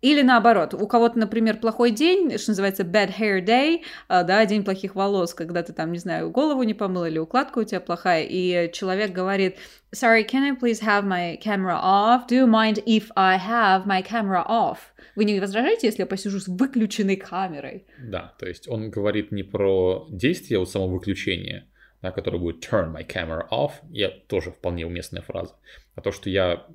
Или 0.02 0.22
наоборот, 0.22 0.74
у 0.74 0.88
кого-то, 0.88 1.18
например, 1.18 1.58
плохой 1.58 1.92
день, 1.92 2.38
что 2.38 2.52
называется 2.52 2.84
bad 2.84 3.12
hair 3.18 3.44
day, 3.44 3.82
а, 4.08 4.24
да, 4.24 4.46
день 4.46 4.64
плохих 4.64 4.96
волос, 4.96 5.34
когда 5.34 5.64
ты 5.64 5.74
там, 5.74 5.92
не 5.92 5.98
знаю, 5.98 6.30
голову 6.30 6.64
не 6.64 6.74
помыл 6.74 7.06
или 7.06 7.18
укладка 7.18 7.60
у 7.60 7.64
тебя 7.64 7.80
плохая, 7.80 8.24
и 8.24 8.72
человек 8.72 9.12
говорит, 9.12 9.58
sorry, 9.94 10.28
can 10.28 10.44
I 10.44 10.52
please 10.52 10.82
have 10.84 11.06
my 11.06 11.40
camera 11.42 11.80
off? 11.82 12.28
Do 12.28 12.36
you 12.36 12.48
mind 12.48 12.84
if 12.86 13.06
I 13.16 13.38
have 13.38 13.86
my 13.86 14.04
camera 14.06 14.46
off? 14.48 14.78
Вы 15.16 15.25
не 15.25 15.40
возражаете, 15.40 15.88
если 15.88 16.02
я 16.02 16.06
посижу 16.06 16.40
с 16.40 16.48
выключенной 16.48 17.16
камерой? 17.16 17.88
Да, 17.98 18.36
то 18.38 18.46
есть 18.46 18.68
он 18.68 18.92
говорит 18.92 19.32
не 19.32 19.44
про 19.44 20.08
действие 20.10 20.60
вот 20.60 20.70
самовыключения, 20.70 21.68
да, 22.02 22.12
которое 22.12 22.38
будет 22.38 22.64
turn 22.64 22.94
my 22.94 23.08
camera 23.08 23.48
off, 23.50 23.72
я 23.90 24.10
тоже 24.10 24.52
вполне 24.52 24.86
уместная 24.86 25.22
фраза, 25.22 25.56
а 25.96 26.02
то, 26.02 26.12
что 26.12 26.30
я 26.30 26.68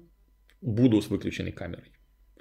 буду 0.63 1.01
с 1.03 1.09
выключенной 1.09 1.53
камерой. 1.53 1.93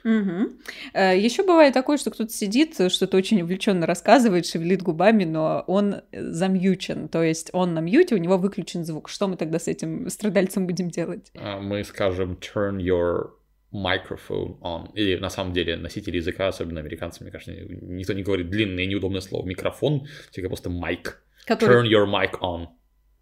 Угу. 0.04 0.52
Еще 0.94 1.44
бывает 1.44 1.74
такое, 1.74 1.98
что 1.98 2.12
кто-то 2.12 2.32
сидит, 2.32 2.76
что-то 2.92 3.18
очень 3.18 3.42
увлеченно 3.42 3.86
рассказывает, 3.86 4.46
шевелит 4.46 4.82
губами, 4.82 5.26
но 5.26 5.64
он 5.68 6.02
замьючен, 6.12 7.10
то 7.10 7.24
есть 7.24 7.50
он 7.54 7.74
на 7.74 7.80
мьюте, 7.80 8.16
у 8.16 8.18
него 8.18 8.38
выключен 8.38 8.86
звук. 8.86 9.10
Что 9.10 9.28
мы 9.28 9.36
тогда 9.36 9.60
с 9.60 9.68
этим 9.68 10.10
страдальцем 10.10 10.68
будем 10.68 10.90
делать? 10.90 11.32
А, 11.36 11.60
мы 11.60 11.84
скажем 11.84 12.38
turn 12.40 12.78
your 12.78 13.32
microphone 13.72 14.60
on. 14.62 14.92
Или 14.96 15.18
на 15.18 15.30
самом 15.30 15.54
деле 15.54 15.78
носители 15.78 16.18
языка, 16.18 16.48
особенно 16.48 16.80
американцы, 16.80 17.24
мне 17.24 17.32
кажется, 17.32 17.54
никто 17.54 18.14
не 18.14 18.24
говорит 18.24 18.50
длинное 18.50 18.86
и 18.86 18.88
неудобное 18.88 19.22
слово 19.22 19.46
микрофон, 19.46 20.08
всегда 20.32 20.50
просто 20.50 20.70
майк. 20.70 21.24
Который... 21.46 21.84
Turn 21.84 21.88
your 21.88 22.06
mic 22.06 22.40
on 22.42 22.68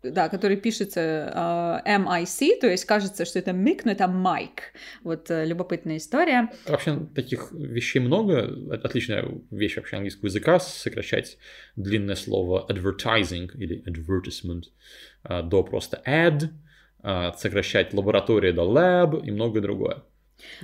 да, 0.04 0.30
который 0.30 0.58
пишется 0.58 1.32
а, 1.34 1.82
MIC, 1.86 2.60
то 2.62 2.68
есть 2.68 2.86
кажется, 2.86 3.26
что 3.26 3.40
это 3.40 3.52
мик, 3.52 3.86
но 3.86 3.92
это 3.92 4.08
майк. 4.08 4.74
Вот 5.04 5.30
uh, 5.30 5.46
любопытная 5.46 5.98
история. 5.98 6.50
Вообще 6.68 7.00
таких 7.16 7.52
вещей 7.52 8.00
много. 8.00 8.48
Отличная 8.72 9.26
вещь 9.50 9.76
вообще 9.78 9.98
английского 9.98 10.28
языка 10.28 10.60
сокращать 10.60 11.38
длинное 11.76 12.16
слово 12.16 12.68
advertising 12.70 13.50
или 13.56 13.84
advertisement 13.88 14.66
uh, 15.24 15.42
до 15.42 15.64
просто 15.64 16.02
ad, 16.06 16.50
uh, 17.04 17.34
сокращать 17.36 17.94
лаборатория 17.94 18.54
до 18.54 18.62
lab 18.62 19.26
и 19.26 19.32
многое 19.32 19.62
другое. 19.62 20.04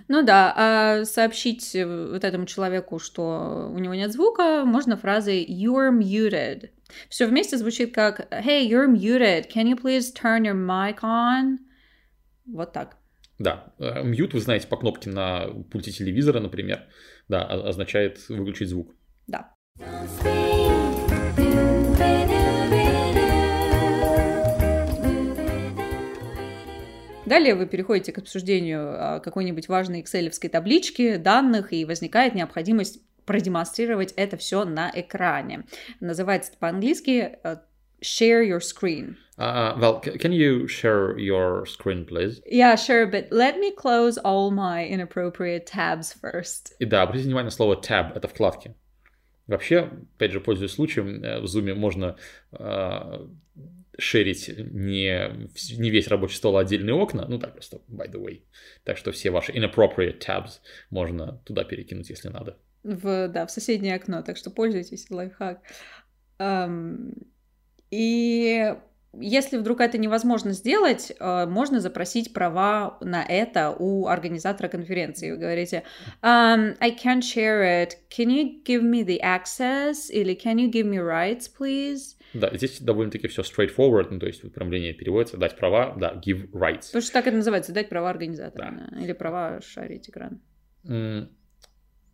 Ну 0.08 0.24
да, 0.24 0.54
а 0.56 1.06
сообщить 1.06 1.74
вот 1.74 2.24
этому 2.24 2.46
человеку, 2.46 3.00
что 3.00 3.72
у 3.74 3.80
него 3.80 3.94
нет 3.94 4.12
звука, 4.12 4.64
можно 4.66 4.98
фразой 4.98 5.46
you're 5.46 5.92
muted. 5.92 6.70
Все 7.10 7.26
вместе 7.26 7.58
звучит 7.58 7.94
как 7.94 8.32
Hey, 8.32 8.68
you're 8.68 8.88
muted. 8.88 9.48
Can 9.54 9.68
you 9.68 9.76
please 9.76 10.14
turn 10.14 10.44
your 10.44 10.54
mic 10.54 11.00
on? 11.02 11.58
Вот 12.46 12.72
так. 12.74 12.98
Да, 13.40 13.74
mute, 13.80 14.34
вы 14.34 14.40
знаете, 14.40 14.68
по 14.68 14.78
кнопке 14.78 15.10
на 15.10 15.48
пульте 15.72 15.92
телевизора, 15.92 16.40
например, 16.40 16.84
да, 17.28 17.44
означает 17.46 18.30
выключить 18.30 18.70
звук. 18.70 18.94
Да. 19.28 19.56
Далее 27.26 27.56
вы 27.56 27.66
переходите 27.68 28.12
к 28.12 28.18
обсуждению 28.18 29.22
какой-нибудь 29.24 29.70
важной 29.70 30.02
excel 30.02 30.30
таблички, 30.50 31.16
данных, 31.16 31.72
и 31.72 31.86
возникает 31.86 32.36
необходимость 32.36 33.00
продемонстрировать 33.26 34.12
это 34.18 34.36
все 34.38 34.66
на 34.66 34.92
экране. 34.94 35.64
Называется 36.02 36.52
это 36.52 36.60
по-английски 36.60 37.38
uh, 37.44 37.60
share 38.02 38.44
your 38.44 38.60
screen. 38.60 39.16
Uh, 39.38 39.74
well, 39.80 40.00
can 40.02 40.32
you 40.32 40.68
share 40.68 41.18
your 41.18 41.66
screen, 41.66 42.06
please? 42.06 42.42
Yeah, 42.46 42.76
sure, 42.76 43.08
but 43.08 43.30
let 43.32 43.58
me 43.58 43.72
close 43.72 44.18
all 44.18 44.52
my 44.52 44.86
inappropriate 44.86 45.66
tabs 45.66 46.14
first. 46.14 46.74
И 46.80 46.86
да, 46.86 47.04
обратите 47.04 47.28
внимание 47.28 47.46
на 47.46 47.52
слово 47.52 47.76
tab, 47.76 48.16
это 48.16 48.28
вкладки. 48.28 48.76
Вообще, 49.48 49.90
опять 50.16 50.32
же, 50.32 50.40
пользуясь 50.40 50.72
случаем, 50.72 51.24
э, 51.24 51.40
в 51.40 51.46
Zoom 51.46 51.74
можно 51.74 52.16
э, 52.52 53.28
шерить 53.98 54.50
не, 54.58 55.48
не 55.78 55.90
весь 55.90 56.08
рабочий 56.08 56.38
стол, 56.38 56.58
а 56.58 56.62
отдельные 56.62 56.94
окна, 56.94 57.26
ну 57.28 57.40
так 57.40 57.54
просто, 57.54 57.82
by 57.90 58.10
the 58.12 58.22
way. 58.22 58.42
Так 58.84 58.98
что 58.98 59.12
все 59.12 59.30
ваши 59.30 59.52
inappropriate 59.52 60.20
tabs 60.20 60.60
можно 60.90 61.42
туда 61.46 61.64
перекинуть, 61.64 62.10
если 62.10 62.30
надо 62.30 62.58
в, 62.84 63.28
да, 63.30 63.46
в 63.46 63.52
соседнее 63.52 63.96
окно, 63.96 64.22
так 64.22 64.38
что 64.38 64.52
пользуйтесь, 64.52 65.10
лайфхак. 65.10 65.62
Um, 66.40 67.14
и 67.92 68.76
если 69.14 69.58
вдруг 69.58 69.80
это 69.80 69.98
невозможно 69.98 70.52
сделать, 70.52 71.14
э, 71.18 71.46
можно 71.46 71.80
запросить 71.80 72.34
права 72.34 72.98
на 73.02 73.24
это 73.24 73.70
у 73.78 74.08
организатора 74.08 74.68
конференции. 74.68 75.32
Вы 75.32 75.38
говорите, 75.38 75.84
um, 76.22 76.76
I 76.80 76.92
can't 76.92 77.22
share 77.22 77.62
it. 77.64 77.92
Can 78.10 78.30
you 78.30 78.64
give 78.64 78.82
me 78.82 79.04
the 79.06 79.22
access? 79.22 80.10
Или 80.10 80.34
can 80.36 80.56
you 80.56 80.70
give 80.70 80.86
me 80.86 80.98
rights, 80.98 81.48
please? 81.48 82.16
Да, 82.34 82.50
здесь 82.56 82.80
довольно-таки 82.80 83.28
все 83.28 83.42
straightforward, 83.42 84.08
ну, 84.12 84.20
то 84.20 84.26
есть 84.26 84.44
выправление 84.44 84.94
переводится, 84.94 85.38
дать 85.38 85.56
права, 85.58 85.96
да, 85.98 86.14
give 86.14 86.50
rights. 86.52 86.88
Потому 86.88 87.02
что 87.02 87.14
так 87.14 87.28
это 87.28 87.36
называется, 87.38 87.74
дать 87.74 87.90
права 87.90 88.10
организатора, 88.10 88.72
да. 88.72 88.88
Да, 88.92 89.04
или 89.04 89.14
права 89.14 89.62
шарить 89.62 90.10
экран. 90.10 90.42
Mm 90.86 91.30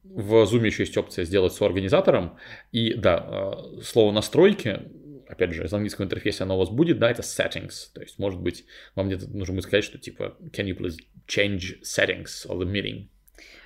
в 0.03 0.43
Zoom 0.43 0.65
еще 0.65 0.83
есть 0.83 0.97
опция 0.97 1.25
сделать 1.25 1.53
с 1.53 1.61
организатором. 1.61 2.37
И 2.71 2.93
да, 2.93 3.53
э, 3.77 3.81
слово 3.81 4.11
настройки, 4.11 4.81
опять 5.27 5.53
же, 5.53 5.63
из 5.63 5.73
английского 5.73 6.05
интерфейса 6.05 6.43
оно 6.43 6.55
у 6.55 6.59
вас 6.59 6.69
будет, 6.69 6.99
да, 6.99 7.11
это 7.11 7.21
settings. 7.21 7.91
То 7.93 8.01
есть, 8.01 8.17
может 8.17 8.39
быть, 8.39 8.65
вам 8.95 9.07
где-то 9.07 9.29
нужно 9.29 9.55
будет 9.55 9.65
сказать, 9.65 9.83
что 9.83 9.97
типа, 9.97 10.37
can 10.51 10.65
you 10.65 10.77
please 10.77 10.97
change 11.27 11.81
settings 11.83 12.47
of 12.47 12.59
the 12.59 12.65
meeting? 12.65 13.09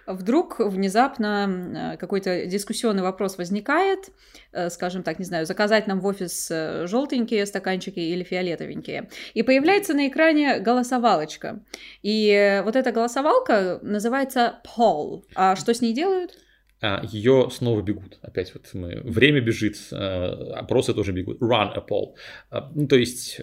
Вдруг 0.08 0.60
внезапно 0.60 1.94
э, 1.94 1.98
какой-то 1.98 2.46
дискуссионный 2.46 3.04
вопрос 3.04 3.38
возникает, 3.38 4.10
э, 4.52 4.70
скажем 4.70 5.04
так, 5.04 5.20
не 5.20 5.26
знаю, 5.26 5.46
заказать 5.46 5.88
нам 5.88 6.00
в 6.00 6.06
офис 6.06 6.50
э, 6.52 6.88
желтенькие 6.88 7.46
стаканчики 7.46 8.00
или 8.00 8.24
фиолетовенькие. 8.24 9.10
И 9.34 9.44
появляется 9.44 9.94
на 9.94 10.08
экране 10.08 10.60
голосовалочка. 10.60 11.64
И 12.02 12.62
вот 12.64 12.76
эта 12.76 12.92
голосовалка 12.92 13.80
называется 13.82 14.60
poll. 14.78 15.24
А 15.36 15.56
что 15.56 15.74
с 15.74 15.82
ней 15.82 15.94
делают? 15.94 16.38
А, 16.84 17.02
ее 17.06 17.48
снова 17.50 17.82
бегут. 17.82 18.20
Опять 18.22 18.54
вот 18.54 18.70
мы... 18.74 19.02
Время 19.06 19.40
бежит, 19.40 19.78
опросы 19.92 20.94
тоже 20.94 21.14
бегут. 21.14 21.42
Run 21.42 21.72
a 21.74 21.80
poll. 21.80 22.16
А, 22.50 22.70
ну, 22.76 22.88
то 22.88 22.98
есть 22.98 23.40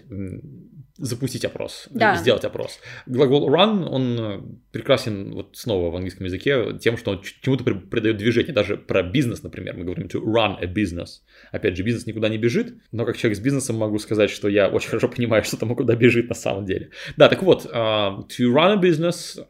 запустить 0.99 1.47
опрос, 1.47 1.89
да. 1.91 2.17
сделать 2.17 2.45
опрос. 2.45 2.79
Глагол 3.07 3.49
run, 3.49 3.87
он 3.87 4.61
прекрасен 4.73 5.33
вот 5.33 5.57
снова 5.57 5.91
в 5.91 5.97
английском 5.97 6.27
языке 6.27 6.79
тем, 6.79 6.99
что 6.99 7.13
он 7.13 7.23
чему-то 7.23 7.65
придает 7.65 8.19
движение. 8.19 8.53
Даже 8.53 8.77
про 8.77 9.03
бизнес, 9.03 9.43
например, 9.43 9.75
мы 9.75 9.85
говорим 9.85 10.09
to 10.09 10.23
run 10.23 10.59
a 10.61 10.67
business. 10.67 11.23
Опять 11.51 11.79
же, 11.79 11.83
бизнес 11.83 12.05
никуда 12.05 12.29
не 12.29 12.37
бежит, 12.37 12.75
но 12.93 13.07
как 13.07 13.17
человек 13.17 13.39
с 13.39 13.41
бизнесом 13.41 13.77
могу 13.77 13.99
сказать, 13.99 14.29
что 14.29 14.49
я 14.49 14.69
очень 14.69 14.91
хорошо 14.91 15.09
понимаю, 15.09 15.45
что 15.45 15.57
там 15.57 15.75
куда 15.75 15.97
бежит 15.97 16.29
на 16.29 16.35
самом 16.35 16.67
деле. 16.67 16.91
Да, 17.17 17.31
так 17.31 17.43
вот, 17.43 17.65
to 17.65 18.27
run 18.53 18.79
a 18.79 18.81
business 18.83 19.41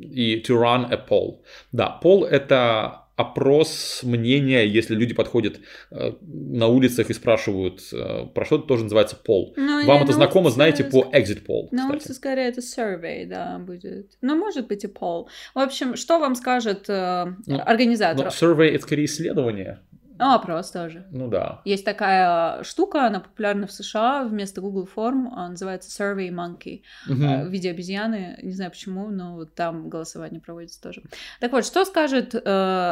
и 0.00 0.42
to 0.42 0.56
run 0.56 0.90
a 0.90 0.96
poll. 1.08 1.40
Да, 1.72 1.98
poll 2.02 2.24
это 2.26 3.08
опрос 3.18 4.02
мнения, 4.04 4.64
если 4.64 4.94
люди 4.94 5.12
подходят 5.12 5.58
э, 5.90 6.12
на 6.22 6.68
улицах 6.68 7.10
и 7.10 7.14
спрашивают 7.14 7.80
э, 7.92 8.26
про 8.32 8.44
что-то, 8.44 8.68
тоже 8.68 8.84
называется 8.84 9.16
пол. 9.16 9.54
Ну, 9.56 9.84
Вам 9.86 10.04
это 10.04 10.12
знакомо, 10.12 10.50
знаете, 10.50 10.84
по 10.84 11.10
exit 11.12 11.44
poll. 11.44 11.66
На 11.72 11.90
улице 11.90 12.14
скорее 12.14 12.48
это 12.48 12.60
survey, 12.60 13.26
да, 13.26 13.58
будет. 13.58 14.12
Но 14.20 14.36
может 14.36 14.68
быть 14.68 14.84
и 14.84 14.86
poll. 14.86 15.26
В 15.52 15.58
общем, 15.58 15.96
что 15.96 16.20
вам 16.20 16.36
скажет 16.36 16.88
э, 16.88 17.26
ну, 17.46 17.60
организатор? 17.60 18.26
Ну, 18.26 18.30
survey 18.30 18.68
это 18.68 18.84
скорее 18.84 19.06
исследование. 19.06 19.80
Ну, 20.18 20.34
опрос 20.34 20.70
тоже. 20.70 21.06
Ну 21.10 21.28
да. 21.28 21.62
Есть 21.64 21.84
такая 21.84 22.62
штука, 22.64 23.06
она 23.06 23.20
популярна 23.20 23.66
в 23.66 23.72
США, 23.72 24.24
вместо 24.24 24.60
Google 24.60 24.86
форм, 24.86 25.32
называется 25.34 25.90
Survey 25.90 26.30
Monkey. 26.30 26.82
Угу. 27.08 27.48
В 27.48 27.48
виде 27.48 27.70
обезьяны, 27.70 28.38
не 28.42 28.52
знаю 28.52 28.70
почему, 28.70 29.10
но 29.10 29.34
вот 29.34 29.54
там 29.54 29.88
голосование 29.88 30.40
проводится 30.40 30.80
тоже. 30.80 31.02
Так 31.40 31.52
вот, 31.52 31.64
что 31.64 31.84
скажет 31.84 32.34
э, 32.34 32.40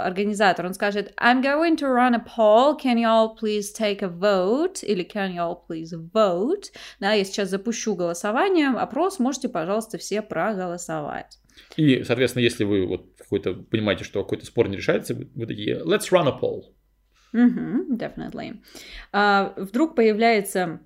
организатор? 0.04 0.66
Он 0.66 0.75
скажет, 0.75 1.12
I'm 1.16 1.42
going 1.42 1.76
to 1.76 1.87
run 1.87 2.14
a 2.14 2.25
poll, 2.37 2.78
can 2.80 2.97
you 2.97 3.06
all 3.06 3.37
please 3.37 3.73
take 3.76 4.02
a 4.02 4.09
vote? 4.09 4.85
Или 4.85 5.04
can 5.04 5.35
you 5.35 5.38
all 5.38 5.59
please 5.68 5.92
vote? 6.12 6.71
Да, 7.00 7.12
я 7.12 7.25
сейчас 7.25 7.50
запущу 7.50 7.95
голосование, 7.95 8.68
опрос, 8.68 9.18
можете, 9.18 9.49
пожалуйста, 9.49 9.99
все 9.99 10.23
проголосовать. 10.23 11.38
И, 11.76 12.04
соответственно, 12.04 12.42
если 12.42 12.64
вы 12.64 12.87
вот 12.87 13.06
какой-то 13.18 13.54
понимаете, 13.54 14.04
что 14.04 14.23
какой-то 14.23 14.47
спор 14.47 14.68
не 14.68 14.76
решается, 14.76 15.14
вы 15.14 15.47
такие, 15.47 15.83
let's 15.83 16.11
run 16.11 16.28
a 16.28 16.38
poll. 16.40 16.64
Mm-hmm, 17.33 17.97
definitely. 17.97 18.61
Uh, 19.12 19.52
вдруг 19.56 19.95
появляется 19.95 20.80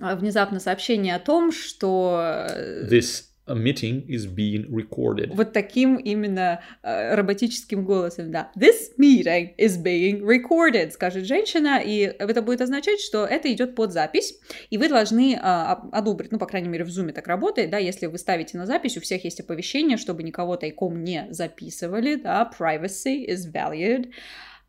а, 0.00 0.16
внезапно 0.16 0.60
сообщение 0.60 1.14
о 1.14 1.18
том, 1.18 1.52
что... 1.52 2.46
This 2.90 3.24
a 3.48 3.54
meeting 3.54 4.06
is 4.06 4.26
being 4.26 4.68
recorded. 4.68 5.34
Вот 5.34 5.52
таким 5.52 5.96
именно 5.96 6.60
э, 6.82 7.14
роботическим 7.14 7.84
голосом, 7.84 8.30
да. 8.30 8.50
This 8.56 8.92
meeting 8.98 9.54
is 9.56 9.82
being 9.82 10.20
recorded, 10.20 10.90
скажет 10.90 11.24
женщина, 11.24 11.80
и 11.82 12.00
это 12.00 12.42
будет 12.42 12.60
означать, 12.60 13.00
что 13.00 13.24
это 13.24 13.50
идет 13.50 13.74
под 13.74 13.92
запись, 13.92 14.38
и 14.68 14.76
вы 14.76 14.88
должны 14.88 15.34
э, 15.34 15.38
одобрить, 15.38 16.30
ну, 16.30 16.38
по 16.38 16.46
крайней 16.46 16.68
мере, 16.68 16.84
в 16.84 16.88
Zoom 16.88 17.10
так 17.12 17.26
работает, 17.26 17.70
да, 17.70 17.78
если 17.78 18.06
вы 18.06 18.18
ставите 18.18 18.58
на 18.58 18.66
запись, 18.66 18.98
у 18.98 19.00
всех 19.00 19.24
есть 19.24 19.40
оповещение, 19.40 19.96
чтобы 19.96 20.22
никого 20.22 20.56
тайком 20.56 21.02
не 21.02 21.26
записывали, 21.30 22.16
да, 22.16 22.50
privacy 22.58 23.26
is 23.26 23.50
valued. 23.50 24.10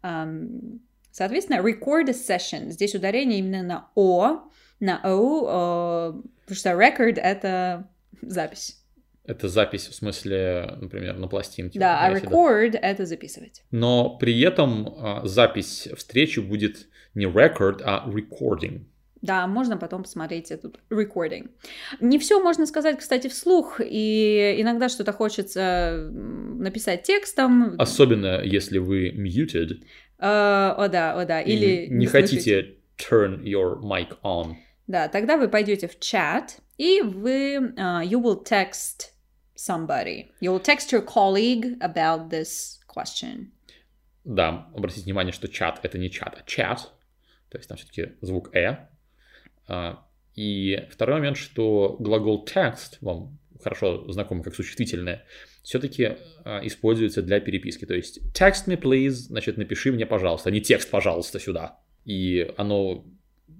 Um, 0.01 0.80
соответственно, 1.19 1.57
record 1.57 2.09
a 2.09 2.13
session, 2.13 2.69
здесь 2.69 2.95
ударение 2.95 3.39
именно 3.39 3.61
на 3.61 3.89
О, 3.93 4.49
на 4.79 5.01
O, 5.03 5.43
э, 5.43 6.21
потому 6.45 6.55
что 6.55 6.69
record— 6.69 7.19
это 7.21 7.89
запись. 8.21 8.77
Это 9.25 9.49
запись, 9.49 9.89
в 9.89 9.93
смысле, 9.93 10.77
например, 10.79 11.17
на 11.17 11.27
пластинке. 11.27 11.77
Да, 11.77 11.99
а 11.99 12.17
record— 12.17 12.77
это 12.81 13.05
записывать. 13.05 13.63
Но 13.69 14.17
при 14.17 14.39
этом 14.39 14.95
а, 14.97 15.21
запись 15.25 15.89
встречи 15.97 16.39
будет 16.39 16.88
не 17.13 17.25
record, 17.25 17.81
а 17.83 18.09
recording. 18.09 18.85
Да, 19.21 19.45
можно 19.47 19.75
потом 19.75 20.03
посмотреть 20.03 20.49
этот 20.51 20.79
recording. 20.89 21.49
Не 21.99 22.17
все 22.17 22.41
можно 22.41 22.65
сказать, 22.65 22.97
кстати, 22.97 23.27
вслух, 23.27 23.81
и 23.83 24.55
иногда 24.57 24.88
что-то 24.88 25.11
хочется 25.11 26.09
написать 26.11 27.03
текстом. 27.03 27.75
Особенно, 27.77 28.41
если 28.41 28.77
вы 28.77 29.11
muted. 29.11 29.81
Uh, 30.19 30.75
о 30.75 30.89
да, 30.89 31.13
о 31.19 31.25
да. 31.25 31.41
Или 31.41 31.88
не, 31.88 31.99
не 31.99 32.05
хотите 32.07 32.75
turn 32.97 33.41
your 33.43 33.79
mic 33.81 34.17
on. 34.23 34.55
Да, 34.88 35.07
тогда 35.07 35.38
вы 35.38 35.47
пойдете 35.47 35.88
в 35.88 35.99
чат, 35.99 36.57
и 36.77 37.01
вы 37.01 37.55
uh, 37.55 38.03
you 38.03 38.21
will 38.21 38.43
text 38.43 39.11
somebody. 39.55 40.27
You 40.41 40.51
will 40.51 40.61
text 40.61 40.91
your 40.91 41.05
colleague 41.05 41.77
about 41.79 42.29
this 42.29 42.79
question. 42.88 43.51
Да, 44.25 44.69
обратите 44.75 45.05
внимание, 45.05 45.31
что 45.31 45.47
чат 45.47 45.79
это 45.83 45.97
не 45.97 46.09
чат, 46.09 46.35
а 46.38 46.43
чат. 46.45 46.91
То 47.49 47.57
есть 47.57 47.67
там 47.67 47.77
все-таки 47.77 48.13
звук 48.21 48.53
э. 48.55 48.89
А, 49.67 50.05
и 50.35 50.88
второй 50.91 51.17
момент, 51.17 51.38
что 51.38 51.95
глагол 51.99 52.45
text, 52.45 52.97
вам 53.01 53.39
хорошо 53.61 54.09
знакомый 54.11 54.43
как 54.43 54.55
существительное, 54.55 55.25
все-таки 55.63 56.18
а, 56.46 56.62
используется 56.66 57.22
для 57.22 57.39
переписки. 57.39 57.86
То 57.86 57.94
есть 57.94 58.20
text 58.34 58.68
me 58.68 58.80
please, 58.80 59.12
значит 59.12 59.58
напиши 59.58 59.92
мне, 59.92 60.06
пожалуйста, 60.06 60.50
а 60.50 60.51
не 60.51 60.62
текст, 60.62 60.89
пожалуйста, 60.89 61.39
сюда. 61.39 61.80
И 62.06 62.51
оно 62.58 63.06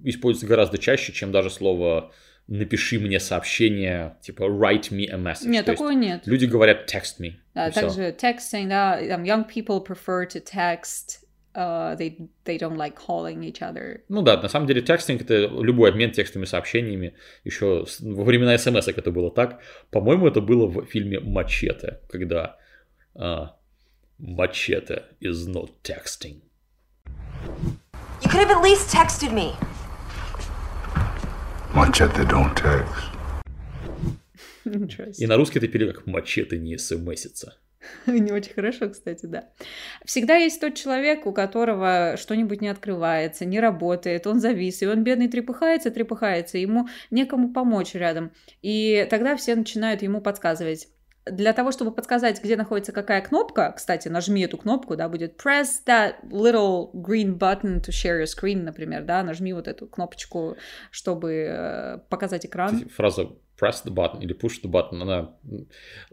используется 0.04 0.46
гораздо 0.46 0.78
чаще, 0.78 1.12
чем 1.12 1.32
даже 1.32 1.50
слово 1.50 2.12
напиши 2.50 2.98
мне 2.98 3.20
сообщение, 3.20 4.16
типа 4.22 4.42
write 4.42 4.90
me 4.90 5.06
a 5.06 5.16
message. 5.16 5.46
Нет, 5.46 5.66
То 5.66 5.72
такого 5.72 5.90
нет. 5.90 6.26
Люди 6.26 6.46
говорят 6.46 6.92
text 6.92 7.20
me. 7.20 7.34
Да, 7.54 7.70
также 7.70 8.10
texting, 8.10 8.68
да, 8.68 9.00
young 9.00 9.46
people 9.48 9.84
prefer 9.84 10.26
to 10.26 10.42
text, 10.42 11.20
uh, 11.54 11.96
they, 11.96 12.16
they 12.44 12.58
don't 12.58 12.76
like 12.76 12.94
calling 12.94 13.42
each 13.42 13.60
other. 13.62 14.00
Ну 14.08 14.22
да, 14.22 14.40
на 14.40 14.48
самом 14.48 14.66
деле 14.66 14.82
текстинг 14.82 15.22
это 15.22 15.46
любой 15.46 15.90
обмен 15.90 16.12
текстовыми 16.12 16.46
сообщениями. 16.46 17.14
Еще 17.44 17.84
во 18.00 18.24
времена 18.24 18.56
смс 18.58 18.88
это 18.88 19.10
было 19.10 19.30
так. 19.30 19.60
По-моему, 19.90 20.26
это 20.26 20.40
было 20.40 20.66
в 20.66 20.84
фильме 20.86 21.20
«Мачете», 21.20 22.00
когда 22.08 22.56
uh, 23.14 23.48
«Мачете 24.18 25.04
is 25.20 25.48
not 25.48 25.70
texting». 25.82 26.42
You 28.22 28.28
could 28.28 28.40
have 28.40 28.50
at 28.50 28.62
least 28.62 28.90
texted 28.90 29.32
me. 29.32 29.54
Мачете 31.74 32.24
don't 32.24 32.54
text. 32.54 33.10
И 35.18 35.26
на 35.26 35.36
русский 35.36 35.58
это 35.58 35.68
пели 35.68 35.90
как 35.90 36.06
мачете 36.06 36.58
не 36.58 36.76
смсится. 36.78 37.56
Не 38.06 38.32
очень 38.32 38.54
хорошо, 38.54 38.90
кстати, 38.90 39.26
да. 39.26 39.48
Всегда 40.04 40.36
есть 40.36 40.60
тот 40.60 40.74
человек, 40.74 41.26
у 41.26 41.32
которого 41.32 42.16
что-нибудь 42.16 42.60
не 42.60 42.68
открывается, 42.68 43.44
не 43.44 43.60
работает, 43.60 44.26
он 44.26 44.40
завис, 44.40 44.82
и 44.82 44.86
он 44.86 45.02
бедный 45.02 45.28
трепыхается, 45.28 45.90
трепыхается, 45.90 46.58
ему 46.58 46.88
некому 47.10 47.52
помочь 47.52 47.94
рядом. 47.94 48.32
И 48.62 49.06
тогда 49.10 49.36
все 49.36 49.54
начинают 49.54 50.02
ему 50.02 50.20
подсказывать 50.20 50.88
для 51.26 51.52
того, 51.52 51.70
чтобы 51.70 51.92
подсказать, 51.92 52.42
где 52.42 52.56
находится 52.56 52.92
какая 52.92 53.20
кнопка, 53.20 53.72
кстати, 53.76 54.08
нажми 54.08 54.42
эту 54.42 54.56
кнопку, 54.56 54.96
да, 54.96 55.08
будет 55.08 55.40
press 55.40 55.68
that 55.86 56.14
little 56.30 56.90
green 56.92 57.38
button 57.38 57.80
to 57.80 57.90
share 57.90 58.22
your 58.22 58.26
screen, 58.26 58.62
например, 58.62 59.04
да, 59.04 59.22
нажми 59.22 59.52
вот 59.52 59.68
эту 59.68 59.86
кнопочку, 59.86 60.56
чтобы 60.90 61.32
э, 61.48 61.98
показать 62.08 62.46
экран. 62.46 62.88
Фраза 62.88 63.28
press 63.60 63.84
the 63.84 63.92
button 63.92 64.22
или 64.22 64.34
push 64.34 64.62
the 64.62 64.70
button, 64.70 65.02
она 65.02 65.30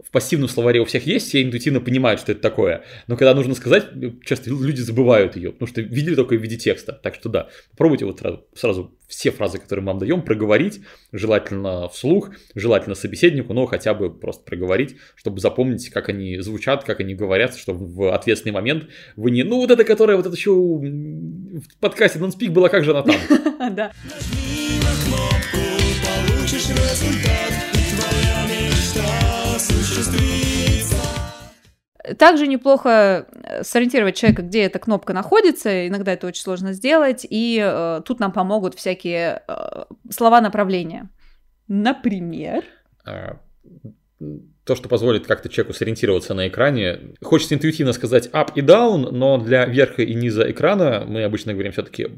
в 0.03 0.11
пассивном 0.11 0.49
словаре 0.49 0.81
у 0.81 0.85
всех 0.85 1.05
есть, 1.05 1.27
все 1.27 1.41
интуитивно 1.43 1.79
понимают, 1.79 2.19
что 2.19 2.31
это 2.31 2.41
такое, 2.41 2.83
но 3.07 3.15
когда 3.15 3.33
нужно 3.33 3.55
сказать, 3.55 3.85
часто 4.25 4.49
люди 4.49 4.81
забывают 4.81 5.35
ее, 5.35 5.51
потому 5.51 5.67
что 5.67 5.81
видели 5.81 6.15
только 6.15 6.35
в 6.35 6.41
виде 6.41 6.57
текста, 6.57 6.93
так 6.93 7.15
что 7.15 7.29
да, 7.29 7.49
попробуйте 7.71 8.05
вот 8.05 8.19
сразу, 8.19 8.45
сразу 8.55 8.97
все 9.07 9.31
фразы, 9.31 9.57
которые 9.57 9.83
мы 9.83 9.91
вам 9.93 9.99
даем, 9.99 10.21
проговорить, 10.21 10.81
желательно 11.11 11.87
вслух, 11.89 12.31
желательно 12.55 12.95
собеседнику, 12.95 13.53
но 13.53 13.65
хотя 13.65 13.93
бы 13.93 14.13
просто 14.13 14.43
проговорить, 14.43 14.97
чтобы 15.15 15.39
запомнить, 15.39 15.89
как 15.89 16.09
они 16.09 16.39
звучат, 16.39 16.83
как 16.83 16.99
они 16.99 17.15
говорят, 17.15 17.55
чтобы 17.55 17.85
в 17.87 18.13
ответственный 18.13 18.53
момент 18.53 18.87
вы 19.15 19.31
не, 19.31 19.43
ну 19.43 19.57
вот 19.57 19.71
это, 19.71 19.83
которая 19.83 20.17
вот 20.17 20.25
это 20.25 20.35
еще 20.35 20.51
в 20.51 21.79
подкасте 21.79 22.19
Non 22.19 22.31
Speak 22.37 22.51
была, 22.51 22.69
как 22.69 22.83
же 22.83 22.91
она 22.91 23.03
там? 23.03 23.15
Да. 23.75 23.91
Также 32.15 32.47
неплохо 32.47 33.27
э, 33.31 33.63
сориентировать 33.63 34.15
человека, 34.15 34.41
где 34.41 34.63
эта 34.63 34.79
кнопка 34.79 35.13
находится. 35.13 35.87
Иногда 35.87 36.13
это 36.13 36.27
очень 36.27 36.41
сложно 36.41 36.73
сделать. 36.73 37.25
И 37.29 37.61
э, 37.63 38.01
тут 38.05 38.19
нам 38.19 38.31
помогут 38.31 38.75
всякие 38.75 39.43
э, 39.47 39.83
слова 40.09 40.41
направления. 40.41 41.09
Например. 41.67 42.63
А, 43.05 43.37
то, 44.63 44.75
что 44.75 44.89
позволит 44.89 45.27
как-то 45.27 45.49
человеку 45.49 45.75
сориентироваться 45.75 46.33
на 46.33 46.47
экране. 46.47 47.15
Хочется 47.21 47.55
интуитивно 47.55 47.93
сказать 47.93 48.27
up 48.33 48.51
и 48.55 48.61
down, 48.61 49.11
но 49.11 49.37
для 49.37 49.65
верха 49.65 50.01
и 50.01 50.13
низа 50.13 50.49
экрана 50.49 51.05
мы 51.07 51.23
обычно 51.23 51.53
говорим 51.53 51.71
все-таки 51.71 52.09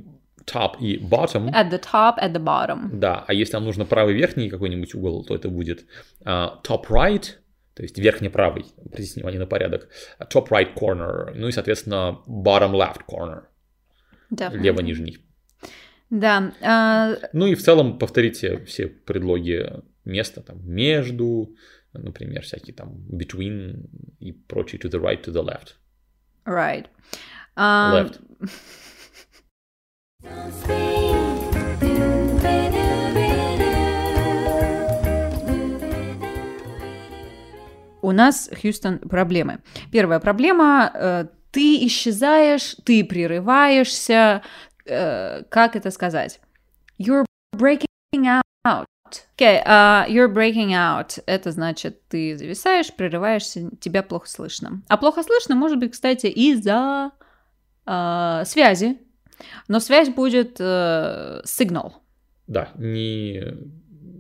top 0.45 0.80
и 0.80 0.97
bottom. 0.97 1.52
At 1.52 1.69
the 1.71 1.80
top, 1.80 2.17
at 2.17 2.34
the 2.34 2.43
bottom. 2.43 2.89
Да, 2.91 3.23
а 3.28 3.34
если 3.34 3.54
нам 3.54 3.65
нужно 3.65 3.86
правый 3.86 4.13
верхний 4.13 4.49
какой-нибудь 4.49 4.95
угол, 4.95 5.23
то 5.23 5.36
это 5.36 5.49
будет 5.49 5.86
uh, 6.25 6.54
top 6.63 6.88
right, 6.89 7.36
то 7.79 7.83
есть 7.83 7.97
верхний 7.97 8.27
правый, 8.27 8.65
обратите 8.77 9.13
внимание 9.13 9.39
на 9.39 9.47
порядок, 9.47 9.87
top 10.19 10.49
right 10.49 10.75
corner, 10.75 11.31
ну 11.33 11.47
и, 11.47 11.51
соответственно, 11.53 12.19
bottom 12.27 12.73
left 12.73 13.03
corner, 13.09 13.43
Definitely. 14.29 14.57
лево 14.57 14.81
нижний. 14.81 15.17
Да. 16.09 16.51
Uh... 16.61 17.29
Ну 17.31 17.47
и 17.47 17.55
в 17.55 17.63
целом 17.63 17.97
повторите 17.97 18.65
все 18.65 18.87
предлоги 18.87 19.65
места, 20.03 20.41
там, 20.41 20.59
между, 20.69 21.55
например, 21.93 22.41
всякие 22.41 22.75
там 22.75 22.97
between 23.09 23.87
и 24.19 24.33
прочие 24.33 24.81
to 24.81 24.89
the 24.89 24.99
right, 25.01 25.23
to 25.23 25.31
the 25.31 25.41
left. 25.41 25.75
Right. 26.45 26.87
Um... 27.55 28.11
Left. 30.21 30.95
У 38.01 38.12
нас, 38.12 38.49
Хьюстон, 38.62 38.99
проблемы. 38.99 39.59
Первая 39.91 40.19
проблема 40.19 40.91
э, 40.93 41.25
ты 41.51 41.85
исчезаешь, 41.88 42.75
ты 42.83 43.03
прерываешься, 43.03 44.41
э, 44.85 45.43
как 45.49 45.75
это 45.75 45.91
сказать? 45.91 46.39
You're 46.97 47.25
breaking 47.55 48.41
out. 48.65 48.85
Okay, 49.38 49.63
uh, 49.65 50.07
you're 50.07 50.31
breaking 50.31 50.71
out. 50.73 51.21
Это 51.25 51.51
значит, 51.51 52.07
ты 52.09 52.38
зависаешь, 52.38 52.93
прерываешься, 52.93 53.71
тебя 53.79 54.03
плохо 54.03 54.29
слышно. 54.29 54.83
А 54.88 54.97
плохо 54.97 55.23
слышно, 55.23 55.55
может 55.55 55.79
быть, 55.79 55.93
кстати, 55.93 56.27
из-за 56.27 57.12
uh, 57.88 58.45
связи 58.45 58.99
но 59.67 59.79
связь 59.79 60.09
будет 60.09 60.57
э, 60.59 61.41
signal. 61.45 61.93
Да, 62.47 62.69
не... 62.75 63.43